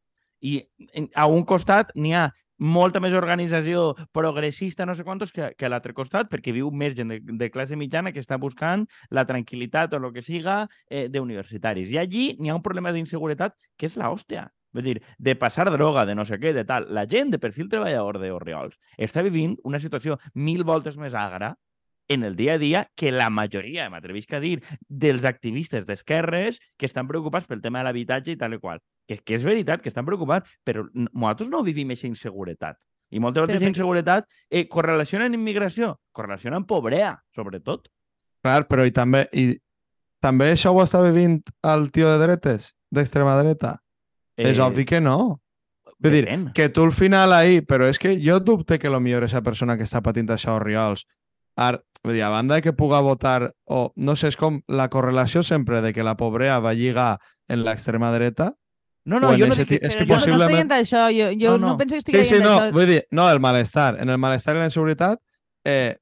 I 0.46 0.60
a 1.16 1.26
un 1.32 1.46
costat 1.50 1.96
n'hi 1.96 2.14
ha 2.14 2.28
molta 2.58 3.02
més 3.02 3.16
organització 3.18 3.96
progressista, 4.14 4.86
no 4.86 4.94
sé 4.96 5.04
quantos, 5.04 5.32
que, 5.34 5.50
que 5.58 5.66
a 5.66 5.72
l'altre 5.72 5.96
costat, 5.98 6.30
perquè 6.32 6.54
viu 6.54 6.70
més 6.72 6.94
gent 6.96 7.10
de, 7.12 7.20
de 7.20 7.50
classe 7.52 7.76
mitjana 7.76 8.14
que 8.14 8.22
està 8.22 8.38
buscant 8.38 8.86
la 9.10 9.26
tranquil·litat 9.26 9.96
o 9.96 10.00
el 10.00 10.12
que 10.14 10.24
siga 10.24 10.68
eh, 10.88 11.08
d'universitaris. 11.10 11.90
I 11.92 12.00
allí 12.04 12.28
n'hi 12.40 12.54
ha 12.54 12.56
un 12.56 12.64
problema 12.64 12.94
d'inseguretat 12.94 13.58
que 13.76 13.90
és 13.90 13.98
l'hòstia. 13.98 14.48
És 14.76 14.84
dir, 14.86 14.96
de 15.18 15.36
passar 15.40 15.68
droga, 15.72 16.06
de 16.06 16.16
no 16.16 16.26
sé 16.26 16.40
què, 16.42 16.54
de 16.54 16.66
tal. 16.68 16.88
La 16.94 17.06
gent 17.10 17.32
de 17.34 17.40
perfil 17.40 17.70
treballador 17.72 18.20
de 18.22 18.32
Oriols 18.36 18.76
està 18.98 19.24
vivint 19.26 19.56
una 19.64 19.80
situació 19.80 20.20
mil 20.34 20.66
voltes 20.68 20.98
més 20.98 21.16
agra 21.16 21.56
en 22.08 22.24
el 22.24 22.36
dia 22.36 22.54
a 22.54 22.58
dia 22.62 22.84
que 22.96 23.12
la 23.12 23.32
majoria, 23.34 23.88
m'atrevisc 23.90 24.36
a 24.38 24.42
dir, 24.44 24.60
dels 24.88 25.26
activistes 25.26 25.88
d'esquerres 25.88 26.60
que 26.78 26.86
estan 26.86 27.08
preocupats 27.10 27.48
pel 27.50 27.64
tema 27.64 27.82
de 27.82 27.88
l'habitatge 27.88 28.36
i 28.36 28.38
tal 28.38 28.54
i 28.54 28.62
qual. 28.62 28.84
Que, 29.08 29.18
que 29.18 29.40
és 29.40 29.46
veritat 29.46 29.82
que 29.82 29.90
estan 29.90 30.06
preocupats, 30.06 30.52
però 30.64 30.86
nosaltres 30.94 31.50
no 31.50 31.64
vivim 31.66 31.90
aquesta 31.90 32.12
inseguretat. 32.12 32.78
I 33.10 33.22
moltes 33.22 33.42
vegades 33.42 33.62
aquesta 33.62 33.74
inseguretat 33.74 34.30
eh, 34.50 34.68
correlaciona 34.70 35.26
amb 35.30 35.38
immigració, 35.38 35.96
correlaciona 36.14 36.62
amb 36.62 36.70
pobrea, 36.70 37.16
sobretot. 37.34 37.90
Clar, 38.46 38.66
però 38.70 38.86
i 38.86 38.94
també, 38.94 39.26
i 39.34 39.56
també 40.22 40.52
això 40.54 40.74
ho 40.74 40.82
està 40.84 41.02
vivint 41.06 41.40
el 41.66 41.90
tio 41.94 42.12
de 42.12 42.22
dretes? 42.22 42.76
d'extrema 42.96 43.36
dreta? 43.42 43.78
Eh... 44.38 44.50
És 44.52 44.60
obvi 44.60 44.86
que 44.86 45.00
no. 45.02 45.42
Vull 46.00 46.12
dir, 46.12 46.26
que 46.54 46.68
tu 46.70 46.84
al 46.84 46.92
final 46.92 47.32
ahí, 47.34 47.62
però 47.62 47.88
és 47.88 47.98
que 47.98 48.18
jo 48.20 48.40
dubte 48.40 48.78
que 48.78 48.90
lo 48.90 49.00
millor 49.00 49.24
esa 49.24 49.42
persona 49.42 49.78
que 49.78 49.84
està 49.88 50.02
patint 50.04 50.28
això 50.30 50.58
Oriols, 50.60 51.06
ar, 51.56 51.80
vull 52.04 52.14
dir, 52.14 52.22
a 52.28 52.30
banda 52.30 52.56
de 52.56 52.62
que 52.62 52.74
puga 52.74 53.00
votar, 53.00 53.54
o 53.66 53.94
no 53.96 54.16
sé, 54.20 54.28
és 54.28 54.36
com 54.38 54.60
la 54.68 54.90
correlació 54.90 55.42
sempre 55.42 55.82
de 55.82 55.94
que 55.94 56.04
la 56.04 56.18
pobrea 56.18 56.60
va 56.60 56.74
lligar 56.76 57.20
en 57.48 57.64
l'extrema 57.64 58.12
dreta, 58.12 58.54
No, 59.06 59.20
no, 59.20 59.30
jo 59.38 59.46
no 59.46 59.54
dic 59.54 59.72
és 59.84 59.96
que 59.96 60.02
jo- 60.02 60.08
No, 60.08 60.16
no 60.16 60.16
possiblement- 60.16 60.50
estic 60.50 60.56
dient 60.58 60.72
això, 60.74 61.02
jo, 61.14 61.28
jo 61.40 61.52
No, 61.52 61.58
no, 61.60 61.68
no. 61.74 61.78
penso 61.78 61.94
que 61.94 62.00
estic 62.00 62.16
Sí, 62.16 62.24
sí, 62.26 62.34
dient 62.40 62.44
no, 62.50 62.56
això. 62.60 62.72
vull 62.74 62.88
dir, 62.88 63.04
no, 63.12 63.30
el 63.30 63.40
malestar. 63.40 64.00
En 64.02 64.10
el 64.10 64.18
malestar 64.18 64.56
i 64.56 64.60
la 64.60 64.66
inseguretat, 64.66 65.20
eh, 65.64 65.98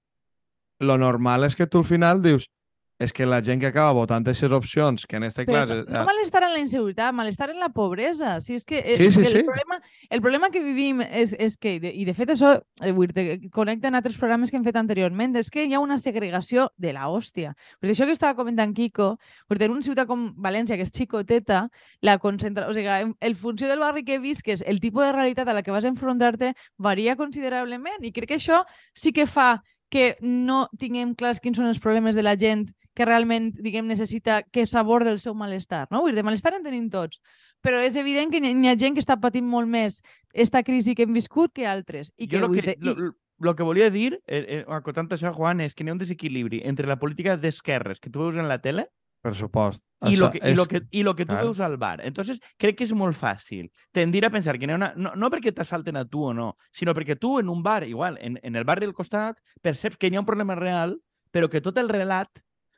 lo 0.79 0.97
normal 0.97 1.43
és 1.43 1.55
que 1.57 1.67
tu 1.67 1.79
al 1.79 1.83
final 1.83 2.21
dius 2.21 2.49
és 2.99 3.11
que 3.11 3.25
la 3.25 3.41
gent 3.43 3.59
que 3.59 3.67
acaba 3.67 3.91
votant 3.95 4.23
aquestes 4.23 4.51
opcions, 4.51 5.05
que 5.07 5.17
en 5.17 5.23
este 5.23 5.45
Però 5.45 5.63
cas... 5.63 5.71
eh, 5.71 5.83
no 5.89 6.03
malestar 6.05 6.43
en 6.43 6.53
la 6.53 6.59
inseguretat, 6.59 7.13
malestar 7.13 7.49
en 7.49 7.59
la 7.59 7.69
pobresa. 7.69 8.39
Si 8.41 8.55
és 8.55 8.65
que, 8.65 8.79
eh, 8.79 8.97
Sí, 8.97 9.07
és 9.07 9.15
sí, 9.15 9.21
que 9.21 9.29
sí. 9.29 9.37
El, 9.37 9.45
problema, 9.45 9.79
el 10.09 10.21
problema 10.21 10.49
que 10.49 10.63
vivim 10.63 11.01
és, 11.01 11.33
és 11.39 11.57
que, 11.57 11.75
i 11.75 12.05
de, 12.05 12.13
fet 12.13 12.29
això 12.35 12.53
eh, 12.81 13.49
connecta 13.51 13.89
en 13.89 13.95
altres 13.95 14.17
programes 14.17 14.51
que 14.51 14.57
hem 14.57 14.63
fet 14.63 14.77
anteriorment, 14.79 15.35
és 15.41 15.49
que 15.49 15.65
hi 15.65 15.73
ha 15.73 15.81
una 15.81 15.97
segregació 15.97 16.69
de 16.77 16.93
la 16.93 17.09
hòstia. 17.09 17.55
Perquè 17.81 17.97
això 17.97 18.05
que 18.05 18.15
estava 18.15 18.37
comentant 18.37 18.73
Kiko, 18.73 19.17
perquè 19.49 19.67
en 19.67 19.75
una 19.75 19.83
ciutat 19.83 20.07
com 20.07 20.29
València, 20.37 20.77
que 20.77 20.87
és 20.87 20.93
xicoteta, 20.93 21.67
la 22.01 22.17
concentra... 22.19 22.69
O 22.69 22.73
sigui, 22.73 22.87
en, 22.87 23.15
el 23.19 23.35
funció 23.35 23.67
del 23.67 23.81
barri 23.83 24.05
que 24.05 24.19
visques, 24.19 24.63
el 24.65 24.79
tipus 24.79 25.05
de 25.05 25.11
realitat 25.11 25.49
a 25.49 25.53
la 25.57 25.63
que 25.63 25.71
vas 25.71 25.85
enfrontar-te 25.85 26.53
varia 26.77 27.17
considerablement. 27.17 28.03
I 28.03 28.13
crec 28.13 28.33
que 28.33 28.39
això 28.39 28.63
sí 28.93 29.11
que 29.11 29.25
fa 29.27 29.63
que 29.93 30.15
no 30.25 30.63
tinguem 30.81 31.13
clars 31.13 31.39
quins 31.43 31.59
són 31.59 31.69
els 31.69 31.79
problemes 31.83 32.15
de 32.17 32.23
la 32.25 32.33
gent 32.39 32.65
que 32.97 33.05
realment, 33.05 33.51
diguem, 33.61 33.85
necessita 33.89 34.41
que 34.43 34.65
s'aborde 34.69 35.11
el 35.13 35.19
seu 35.21 35.35
malestar, 35.37 35.85
no? 35.93 36.01
Vull 36.01 36.13
dir, 36.15 36.21
de 36.21 36.25
malestar 36.25 36.55
en 36.57 36.65
tenim 36.65 36.89
tots, 36.93 37.21
però 37.61 37.77
és 37.85 37.95
evident 37.99 38.33
que 38.33 38.41
n'hi 38.41 38.67
ha 38.69 38.77
gent 38.77 38.97
que 38.97 39.03
està 39.05 39.19
patint 39.21 39.45
molt 39.49 39.69
més 39.69 40.01
esta 40.33 40.63
crisi 40.65 40.95
que 40.97 41.05
hem 41.05 41.13
viscut 41.13 41.53
que 41.53 41.67
altres. 41.69 42.09
I 42.17 42.27
que, 42.27 42.37
jo 42.37 42.41
lo 42.41 42.49
vull 42.49 42.61
que, 42.61 42.73
dir, 42.73 42.77
lo, 42.81 42.95
lo- 42.97 43.13
lo 43.43 43.55
que 43.55 43.63
volia 43.65 43.89
dir, 43.91 44.19
eh, 44.27 44.45
eh, 44.59 44.65
acotant 44.71 45.09
això, 45.11 45.33
Juan, 45.35 45.61
és 45.61 45.73
que 45.75 45.83
n'hi 45.83 45.91
ha 45.91 45.97
un 45.97 46.01
desequilibri 46.01 46.61
entre 46.65 46.87
la 46.87 46.97
política 47.01 47.37
d'esquerres 47.37 47.99
que 47.99 48.09
tu 48.09 48.19
veus 48.25 48.37
en 48.37 48.47
la 48.47 48.59
tele 48.61 48.87
Per 49.23 49.31
supost. 49.39 49.81
i 50.03 50.17
lo 50.19 50.27
Això 50.27 50.31
que, 50.33 50.39
i 50.51 50.55
lo 50.55 50.63
és- 50.63 50.67
que, 50.67 50.81
i 50.91 51.01
lo 51.03 51.13
que 51.15 51.25
tu 51.25 51.33
veus 51.33 51.59
al 51.63 51.77
bar. 51.79 52.01
Entonces, 52.03 52.41
crec 52.59 52.75
que 52.75 52.83
és 52.83 52.91
molt 52.91 53.15
fàcil 53.15 53.69
tendir 53.95 54.25
a 54.25 54.29
pensar 54.29 54.57
que 54.59 54.67
una... 54.67 54.91
No, 54.97 55.13
no 55.15 55.29
perquè 55.31 55.53
t'assalten 55.55 55.95
a 55.95 56.03
tu 56.03 56.25
o 56.27 56.33
no, 56.33 56.57
sinó 56.75 56.91
perquè 56.93 57.15
tu 57.17 57.37
en 57.39 57.47
un 57.47 57.61
bar, 57.63 57.85
igual, 57.87 58.17
en, 58.19 58.37
en 58.43 58.55
el 58.59 58.65
barri 58.67 58.83
del 58.85 58.93
costat, 58.93 59.39
perceps 59.61 59.95
que 59.95 60.07
hi 60.11 60.15
ha 60.17 60.19
un 60.19 60.25
problema 60.27 60.55
real, 60.59 60.97
però 61.31 61.47
que 61.49 61.61
tot 61.63 61.77
el 61.79 61.87
relat 61.87 62.27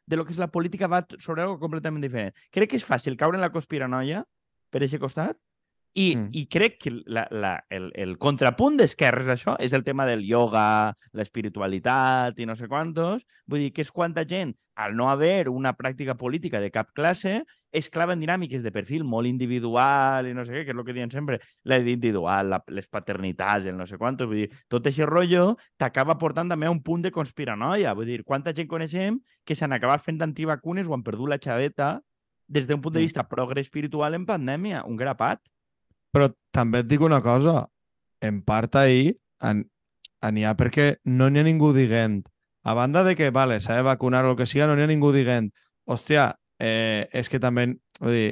de 0.06 0.16
lo 0.20 0.24
que 0.26 0.34
és 0.34 0.38
la 0.38 0.52
política 0.54 0.86
va 0.88 1.02
sobre 1.18 1.42
algo 1.42 1.58
completament 1.58 2.04
diferent. 2.06 2.36
Crec 2.54 2.70
que 2.70 2.78
és 2.78 2.86
fàcil 2.86 3.18
caure 3.18 3.40
en 3.40 3.42
la 3.42 3.50
conspiranoia 3.50 4.22
per 4.70 4.84
aquest 4.84 5.02
costat 5.02 5.36
i, 5.96 6.16
Mm. 6.16 6.20
mm. 6.26 6.30
i 6.34 6.46
crec 6.52 6.78
que 6.84 6.92
la, 7.08 7.26
la, 7.32 7.54
el, 7.72 7.90
el 7.96 8.18
contrapunt 8.20 8.76
d'esquerres 8.78 9.28
d'això 9.30 9.56
és 9.64 9.72
el 9.74 9.84
tema 9.88 10.06
del 10.06 10.26
yoga, 10.28 10.94
l'espiritualitat 11.14 12.40
i 12.40 12.46
no 12.46 12.56
sé 12.56 12.68
quantos. 12.68 13.26
Vull 13.48 13.60
dir 13.64 13.72
que 13.74 13.82
és 13.86 13.92
quanta 13.96 14.26
gent, 14.28 14.54
al 14.76 14.96
no 14.96 15.10
haver 15.10 15.48
una 15.48 15.72
pràctica 15.78 16.18
política 16.20 16.60
de 16.60 16.70
cap 16.72 16.90
classe, 16.94 17.46
es 17.72 17.90
clava 17.90 18.14
en 18.14 18.20
dinàmiques 18.20 18.64
de 18.64 18.72
perfil 18.72 19.04
molt 19.08 19.28
individual 19.28 20.28
i 20.28 20.34
no 20.36 20.44
sé 20.46 20.52
què, 20.52 20.66
que 20.66 20.72
és 20.72 20.78
el 20.78 20.84
que 20.86 20.94
diuen 20.96 21.12
sempre, 21.12 21.40
la 21.64 21.78
individual, 21.80 22.50
la, 22.50 22.60
les 22.68 22.88
paternitats, 22.88 23.66
el 23.66 23.78
no 23.78 23.88
sé 23.88 23.98
quantos. 23.98 24.28
Vull 24.28 24.44
dir, 24.46 24.50
tot 24.68 24.86
aquest 24.88 25.08
rotllo 25.08 25.56
t'acaba 25.80 26.18
portant 26.20 26.50
també 26.52 26.68
a 26.68 26.72
un 26.76 26.84
punt 26.84 27.04
de 27.04 27.12
conspiranoia. 27.12 27.94
Vull 27.96 28.06
dir, 28.12 28.24
quanta 28.24 28.54
gent 28.56 28.68
coneixem 28.68 29.20
que 29.46 29.56
s'han 29.56 29.72
acabat 29.76 30.04
fent 30.04 30.22
antivacunes 30.24 30.88
o 30.88 30.94
han 30.96 31.04
perdut 31.04 31.30
la 31.30 31.40
xaveta 31.40 32.02
des 32.48 32.68
d'un 32.68 32.82
punt 32.82 32.94
de 32.94 33.00
Mm. 33.00 33.08
vista 33.08 33.28
progre 33.28 33.62
espiritual 33.62 34.14
en 34.14 34.26
pandèmia, 34.26 34.84
un 34.86 34.96
grapat. 34.98 35.40
Però 36.16 36.30
també 36.56 36.80
et 36.84 36.88
dic 36.88 37.02
una 37.04 37.20
cosa, 37.22 37.66
en 38.24 38.40
part 38.48 38.78
ahir 38.80 39.18
en, 39.44 39.66
n'hi 40.32 40.46
ha 40.48 40.54
perquè 40.56 40.96
no 41.12 41.28
n'hi 41.30 41.42
ha 41.42 41.46
ningú 41.46 41.74
dient, 41.76 42.22
a 42.66 42.74
banda 42.74 43.04
de 43.04 43.18
que, 43.20 43.30
vale, 43.36 43.60
s'ha 43.62 43.76
de 43.78 43.84
vacunar 43.86 44.24
o 44.26 44.32
el 44.32 44.38
que 44.40 44.48
siga, 44.48 44.66
no 44.66 44.78
n'hi 44.78 44.86
ha 44.86 44.90
ningú 44.90 45.12
dient, 45.14 45.52
hòstia, 45.86 46.30
eh, 46.58 47.06
és 47.14 47.28
que 47.30 47.40
també, 47.44 47.68
vull 48.00 48.16
dir, 48.16 48.30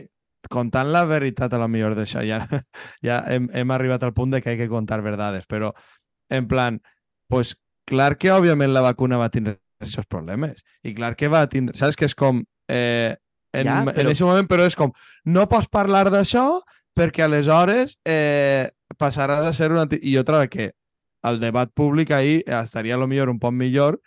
contant 0.49 0.89
la 0.91 1.03
veritat 1.07 1.53
a 1.53 1.59
lo 1.59 1.67
millor 1.71 1.93
d'això, 1.95 2.23
ja, 2.25 2.39
ja 3.05 3.19
hem, 3.31 3.49
hem 3.53 3.71
arribat 3.75 4.03
al 4.03 4.13
punt 4.15 4.31
de 4.33 4.41
que 4.41 4.53
hay 4.53 4.57
que 4.57 4.69
contar 4.71 5.01
verdades, 5.03 5.45
però 5.45 5.73
en 6.31 6.47
plan, 6.47 6.79
pues 7.27 7.57
clar 7.85 8.15
que 8.17 8.31
òbviament 8.31 8.73
la 8.73 8.81
vacuna 8.81 9.19
va 9.19 9.29
tindre 9.29 9.59
aquests 9.83 10.07
problemes, 10.07 10.63
i 10.83 10.95
clar 10.95 11.13
que 11.19 11.27
va 11.31 11.45
tindre, 11.51 11.75
saps 11.77 11.99
que 11.99 12.07
és 12.07 12.15
com, 12.15 12.41
eh, 12.71 13.13
en, 13.53 13.67
Ja, 13.67 13.81
en 13.83 13.91
però- 13.91 14.07
aquest 14.07 14.23
moment, 14.25 14.47
però 14.49 14.65
és 14.65 14.75
com, 14.79 14.95
no 15.25 15.45
pots 15.51 15.67
parlar 15.69 16.07
d'això 16.09 16.47
perquè 16.93 17.25
aleshores 17.25 17.97
eh, 18.05 18.69
passaràs 18.97 19.47
a 19.49 19.53
ser 19.53 19.71
un... 19.73 19.81
Anti... 19.83 19.99
I 20.01 20.15
jo 20.17 20.23
trobo 20.27 20.49
que 20.49 20.71
el 21.23 21.39
debat 21.39 21.71
públic 21.73 22.11
ahir 22.11 22.43
estaria 22.47 22.95
a 22.95 23.01
lo 23.01 23.07
millor 23.07 23.29
un 23.31 23.39
poc 23.39 23.53
millor 23.55 24.01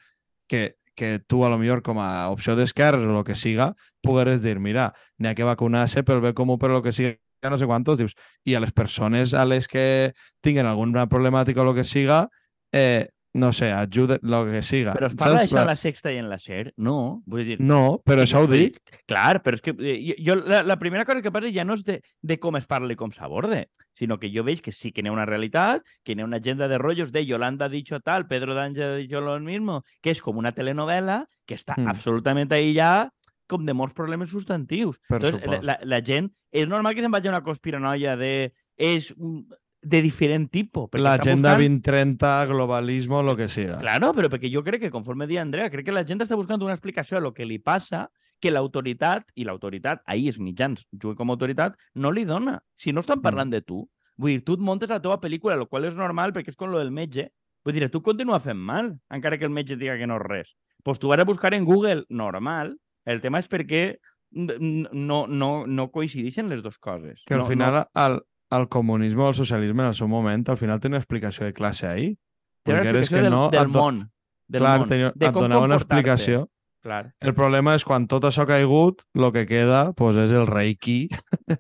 que, 0.47 0.77
que 0.95 1.19
tu 1.19 1.45
a 1.45 1.51
lo 1.51 1.59
millor 1.59 1.83
com 1.83 1.99
a 1.99 2.29
opció 2.31 2.57
d'esquerres 2.57 3.07
o 3.07 3.19
el 3.19 3.25
que 3.25 3.35
siga 3.35 3.75
pogueres 4.07 4.43
dir, 4.43 4.61
mira, 4.63 4.93
n'hi 5.19 5.31
ha 5.31 5.35
que 5.35 5.47
vacunar-se 5.47 6.05
pel 6.07 6.23
bé 6.23 6.33
comú, 6.35 6.59
per 6.59 6.71
lo 6.71 6.83
que 6.83 6.93
siga, 6.95 7.17
no 7.51 7.59
sé 7.59 7.67
quantos, 7.67 7.99
dius, 7.99 8.15
i 8.47 8.55
a 8.55 8.63
les 8.63 8.73
persones 8.73 9.35
a 9.35 9.45
les 9.45 9.67
que 9.69 10.15
tinguen 10.45 10.67
alguna 10.67 11.09
problemàtica 11.11 11.63
o 11.63 11.69
el 11.71 11.75
que 11.77 11.85
siga, 11.85 12.29
eh, 12.73 13.11
no 13.37 13.53
sé, 13.53 13.69
ajuda, 13.73 14.17
el 14.23 14.51
que 14.51 14.63
siga. 14.67 14.95
Però 14.97 15.07
es 15.11 15.15
parla 15.15 15.43
d'això 15.45 15.61
en 15.61 15.69
la 15.69 15.77
sexta 15.77 16.11
i 16.13 16.17
en 16.19 16.29
la 16.31 16.39
SER? 16.41 16.73
No, 16.77 17.23
vull 17.27 17.45
dir... 17.45 17.57
No, 17.61 18.01
però 18.05 18.25
això 18.25 18.41
ho 18.43 18.49
dic. 18.51 18.81
Clar, 19.07 19.43
però 19.45 19.59
és 19.59 19.63
que 19.63 19.75
eh, 19.79 19.97
jo, 20.09 20.17
jo 20.25 20.37
la, 20.43 20.63
la 20.67 20.77
primera 20.81 21.05
cosa 21.05 21.23
que 21.23 21.33
parla 21.35 21.53
ja 21.55 21.65
no 21.69 21.77
és 21.79 21.85
de, 21.87 22.01
de 22.23 22.39
com 22.43 22.57
es 22.59 22.67
parla 22.67 22.93
i 22.93 22.97
com 22.97 23.13
s'aborde, 23.15 23.67
sinó 23.97 24.19
que 24.19 24.33
jo 24.35 24.43
veig 24.47 24.61
que 24.65 24.73
sí 24.73 24.91
que 24.93 25.03
n'hi 25.05 25.13
ha 25.13 25.17
una 25.17 25.27
realitat, 25.29 25.85
que 26.03 26.17
n'hi 26.17 26.25
ha 26.25 26.29
una 26.31 26.41
agenda 26.43 26.67
de 26.69 26.79
rollos 26.79 27.13
de 27.13 27.25
Yolanda 27.27 27.67
ha 27.67 27.73
dicho 27.73 28.01
tal, 28.01 28.27
Pedro 28.27 28.55
D'Ángel 28.57 28.83
ha 28.95 28.97
dicho 28.97 29.21
lo 29.21 29.39
mismo, 29.41 29.83
que 30.03 30.11
és 30.17 30.21
com 30.25 30.37
una 30.41 30.53
telenovela 30.57 31.27
que 31.47 31.55
està 31.61 31.77
Mm. 31.77 31.89
absolutament 31.93 32.51
aïllada 32.57 33.11
com 33.47 33.63
de 33.65 33.75
molts 33.77 33.95
problemes 33.95 34.31
substantius. 34.31 34.97
Per 35.09 35.21
Entonces, 35.21 35.41
la, 35.47 35.53
supost. 35.53 35.65
la, 35.69 35.79
la 35.85 36.01
gent... 36.03 36.33
És 36.57 36.67
normal 36.67 36.95
que 36.97 37.03
se'n 37.05 37.13
vagi 37.13 37.29
a 37.29 37.35
una 37.35 37.43
conspiranoia 37.45 38.17
de... 38.17 38.51
És 38.77 39.11
un- 39.17 39.45
de 39.89 40.01
diferent 40.03 40.51
tipus. 40.51 40.89
perquè 40.91 40.99
està 41.05 41.17
L'agenda 41.19 41.55
buscant- 41.55 41.83
2030, 41.83 42.47
globalismo, 42.47 43.23
lo 43.23 43.37
que 43.37 43.49
siga. 43.49 43.79
Claro, 43.79 44.13
pero 44.15 44.29
porque 44.29 44.51
yo 44.51 44.63
creo 44.65 44.81
que 44.81 44.91
conforme 44.91 45.27
decía 45.27 45.43
Andrea, 45.43 45.71
creo 45.71 45.85
que 45.85 45.93
la 45.93 46.05
gente 46.05 46.25
está 46.25 46.35
buscando 46.35 46.65
una 46.65 46.75
explicación 46.75 47.19
a 47.19 47.21
lo 47.21 47.33
que 47.35 47.47
le 47.47 47.61
pasa 47.61 48.11
que 48.41 48.51
l'autoritat, 48.51 49.31
i 49.35 49.45
l'autoritat, 49.45 50.03
ahir 50.05 50.29
els 50.29 50.39
mitjans, 50.39 50.87
juga 50.93 51.15
com 51.17 51.31
a 51.31 51.35
autoritat, 51.35 51.77
no 51.95 52.11
li 52.13 52.25
dona. 52.25 52.59
Si 52.77 52.93
no 52.93 53.01
estan 53.01 53.23
parlant 53.23 53.51
de 53.51 53.63
tu, 53.63 53.89
vull 54.17 54.33
dir, 54.33 54.43
tu 54.45 54.55
et 54.55 54.61
montes 54.61 54.91
la 54.91 55.01
teva 55.01 55.21
pel·lícula, 55.21 55.55
el 55.55 55.69
qual 55.69 55.85
és 55.89 55.95
normal 55.95 56.33
perquè 56.35 56.49
és 56.53 56.57
com 56.57 56.69
lo 56.71 56.79
del 56.79 56.91
metge, 56.91 57.31
vull 57.65 57.73
dir, 57.75 57.89
tu 57.91 58.03
continua 58.03 58.41
fent 58.41 58.59
mal, 58.59 58.93
encara 59.11 59.39
que 59.39 59.45
el 59.47 59.51
metge 59.55 59.77
diga 59.77 59.97
que 59.97 60.07
no 60.07 60.17
és 60.17 60.23
res. 60.27 60.57
Pues 60.83 60.99
tu 60.99 61.09
vas 61.09 61.19
a 61.19 61.25
buscar 61.25 61.55
en 61.55 61.65
Google 61.65 62.05
normal, 62.11 62.77
el 63.07 63.21
tema 63.21 63.39
és 63.39 63.49
perquè 63.49 63.99
no, 64.33 65.27
no, 65.27 65.67
no 65.67 65.91
coincideixen 65.91 66.49
les 66.51 66.63
dues 66.63 66.79
coses. 66.79 67.23
Que 67.27 67.35
al 67.35 67.41
no, 67.41 67.47
final 67.47 67.73
no, 67.73 67.85
el, 68.05 68.21
el 68.51 68.69
comunisme 68.69 69.23
o 69.23 69.29
el 69.29 69.35
socialisme 69.35 69.83
en 69.83 69.89
el 69.89 69.95
seu 69.95 70.09
moment 70.09 70.49
al 70.49 70.57
final 70.59 70.79
té 70.81 70.89
una 70.89 70.99
explicació 70.99 71.47
de 71.47 71.53
classe 71.53 71.87
ahí. 71.87 72.19
té 72.63 72.73
una 72.73 72.83
explicació 72.83 73.17
que 73.17 73.23
del, 73.23 73.31
no 73.33 73.49
del 73.51 73.69
món. 73.69 74.11
Del 74.49 74.61
Clar, 74.63 74.79
món, 74.79 74.89
tenia, 74.89 75.13
de 75.15 75.27
et 75.27 75.35
donava 75.35 75.65
una 75.67 75.75
explicació. 75.77 76.49
Clar. 76.83 77.15
El 77.21 77.35
problema 77.35 77.75
és 77.75 77.83
quan 77.85 78.07
tot 78.07 78.23
això 78.29 78.45
ha 78.45 78.47
caigut, 78.47 79.03
el 79.15 79.33
que 79.35 79.47
queda 79.47 79.93
pues, 79.93 80.17
és 80.17 80.31
el 80.31 80.47
reiki. 80.47 81.09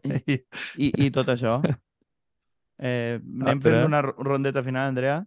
I, 0.04 0.36
I, 0.86 0.92
i 1.06 1.10
tot 1.10 1.26
això. 1.34 1.60
Eh, 2.78 3.18
anem 3.18 3.48
Andrea? 3.56 3.80
fent 3.80 3.86
una 3.88 4.02
ro- 4.02 4.14
rondeta 4.22 4.62
final, 4.62 4.88
Andrea? 4.92 5.24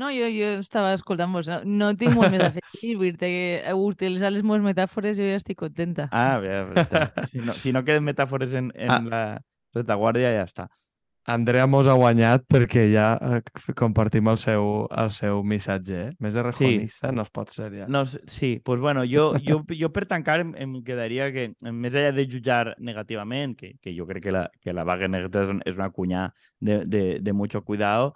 No, 0.00 0.08
jo, 0.14 0.28
jo 0.32 0.48
estava 0.62 0.94
escoltant-vos. 0.96 1.48
No, 1.50 1.58
no 1.66 1.88
tinc 1.98 2.14
molt 2.16 2.30
més 2.32 2.40
a 2.40 2.48
afegir. 2.52 2.94
Vull 2.96 3.10
dir 3.10 3.18
que 3.20 3.74
utilitzar 3.76 4.30
les 4.32 4.44
meves 4.46 4.62
metàfores 4.64 5.18
jo 5.18 5.26
ja 5.26 5.36
estic 5.36 5.58
contenta. 5.60 6.06
Ah, 6.14 6.38
bé, 6.40 6.62
està. 6.80 7.10
si, 7.28 7.42
no, 7.44 7.52
si 7.58 7.72
no 7.76 7.82
queden 7.84 8.06
metàfores 8.06 8.54
en, 8.56 8.70
en 8.76 8.90
Ah. 8.90 9.00
la 9.10 9.22
retaguardia, 9.74 10.32
ja 10.34 10.44
està. 10.48 10.68
Andrea 11.30 11.66
mos 11.68 11.86
ha 11.86 11.92
guanyat 11.94 12.46
perquè 12.48 12.86
ja 12.90 13.10
eh, 13.20 13.72
compartim 13.76 14.26
el 14.32 14.38
seu, 14.40 14.86
el 14.88 15.10
seu 15.14 15.42
missatge. 15.44 15.98
Eh? 16.08 16.12
Més 16.18 16.34
de 16.34 16.42
rejonista 16.42 17.10
no 17.12 17.22
es 17.22 17.30
pot 17.30 17.50
ser 17.52 17.68
ja. 17.76 17.86
No, 17.92 18.00
sí, 18.06 18.54
pues 18.64 18.80
bueno, 18.80 19.04
jo, 19.06 19.34
jo, 19.46 19.60
jo 19.68 19.90
per 19.92 20.06
tancar 20.10 20.40
em, 20.40 20.54
em 20.56 20.72
quedaria 20.82 21.28
que, 21.30 21.50
més 21.70 21.94
allà 21.94 22.10
de 22.16 22.24
jutjar 22.26 22.74
negativament, 22.78 23.54
que, 23.54 23.74
que 23.82 23.92
jo 23.94 24.06
crec 24.08 24.24
que 24.24 24.32
la, 24.32 24.46
que 24.60 24.72
la 24.72 24.82
vaga 24.88 25.08
negativa 25.12 25.44
és, 25.44 25.50
un- 25.52 25.62
és 25.68 25.76
una 25.76 25.90
cunyà 25.92 26.30
de, 26.58 26.80
de, 26.86 27.04
de 27.20 27.32
mucho 27.32 27.62
cuidado, 27.62 28.14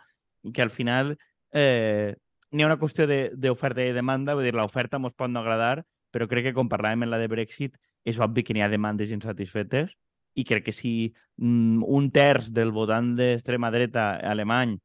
que 0.52 0.62
al 0.64 0.70
final 0.70 1.18
eh, 1.52 2.16
n'hi 2.50 2.64
ha 2.64 2.66
una 2.72 2.78
qüestió 2.80 3.06
de- 3.06 3.30
d'oferta 3.36 3.84
i 3.84 3.92
demanda, 3.92 4.34
vull 4.34 4.48
dir, 4.48 4.54
l'oferta 4.56 4.98
mos 4.98 5.14
pot 5.14 5.30
no 5.30 5.44
agradar, 5.44 5.84
però 6.10 6.26
crec 6.26 6.48
que 6.48 6.54
com 6.56 6.68
parlàvem 6.72 7.04
en 7.04 7.12
la 7.12 7.18
de 7.20 7.28
Brexit, 7.28 7.76
és 8.04 8.18
obvi 8.18 8.42
que 8.42 8.54
n'hi 8.56 8.64
ha 8.64 8.68
demandes 8.72 9.12
insatisfetes 9.12 9.92
i 10.34 10.44
crec 10.44 10.64
que 10.64 10.72
si 10.72 11.14
mm, 11.36 11.82
un 11.86 12.10
terç 12.10 12.50
del 12.52 12.72
votant 12.72 13.14
d'extrema 13.16 13.70
dreta 13.70 14.16
alemany 14.18 14.76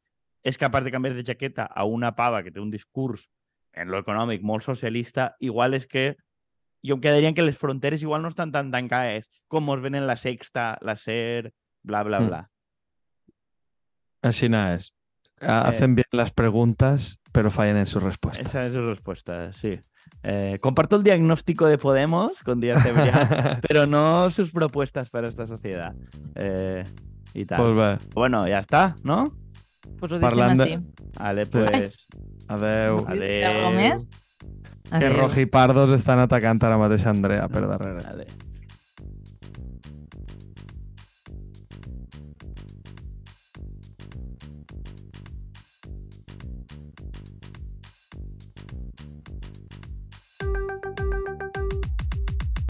és 0.43 0.57
capaç 0.57 0.85
de 0.85 0.91
canviar 0.91 1.15
de 1.17 1.23
jaqueta 1.25 1.65
a 1.65 1.83
una 1.85 2.13
pava 2.15 2.43
que 2.43 2.51
té 2.51 2.59
un 2.62 2.71
discurs 2.71 3.27
en 3.73 3.89
lo 3.91 3.99
econòmic 3.99 4.41
molt 4.41 4.63
socialista, 4.63 5.35
igual 5.39 5.73
és 5.73 5.85
que 5.88 6.15
jo 6.85 6.95
em 6.95 7.01
quedaria 7.01 7.27
en 7.29 7.35
que 7.35 7.43
les 7.43 7.57
fronteres 7.57 8.01
igual 8.01 8.21
no 8.23 8.29
estan 8.31 8.51
tan 8.51 8.71
tancades 8.71 9.27
com 9.47 9.63
mos 9.65 9.81
ven 9.81 9.95
en 9.95 10.07
la 10.07 10.15
Sexta, 10.17 10.77
la 10.81 10.95
SER, 10.95 11.51
bla, 11.83 12.03
bla, 12.03 12.19
Mm. 12.21 12.27
bla. 12.27 12.49
Así 14.21 14.49
nada 14.49 14.75
es. 14.75 14.93
Hacen 15.41 15.95
bien 15.95 16.07
las 16.12 16.31
preguntas, 16.31 17.21
pero 17.31 17.51
fallan 17.51 17.77
en 17.77 17.85
sus 17.85 18.03
respuestas. 18.03 18.47
Esa 18.47 18.65
es 18.65 18.73
su 18.73 18.83
respuesta, 18.83 19.53
sí. 19.53 19.79
Eh, 20.23 20.57
comparto 20.61 20.95
el 20.97 21.03
diagnóstico 21.03 21.67
de 21.67 21.77
Podemos 21.77 22.39
con 22.43 22.59
Díaz 22.59 22.83
Cebrián, 22.83 23.59
pero 23.67 23.85
no 23.85 24.29
sus 24.31 24.51
propuestas 24.51 25.09
para 25.09 25.27
esta 25.29 25.47
sociedad. 25.47 25.93
Eh, 26.35 26.83
y 27.33 27.45
tal. 27.45 27.73
pues 27.75 28.13
Bueno, 28.13 28.47
ya 28.47 28.59
está, 28.59 28.95
¿no? 29.03 29.33
Pues 29.99 30.11
ho 30.11 30.19
deixem 30.19 30.29
Parlant 30.37 30.57
de- 30.57 30.63
així. 30.63 30.79
Vale, 31.17 31.45
pues... 31.45 32.07
adeu. 32.47 33.05
Adeu. 33.07 33.75
Que 34.89 35.05
Adeu. 35.05 35.17
rojipardos 35.17 35.91
estan 35.93 36.19
atacant 36.19 36.63
ara 36.63 36.77
mateix 36.77 37.05
Andrea 37.05 37.47
per 37.47 37.67
darrere. 37.67 38.03
Vale. 38.03 38.25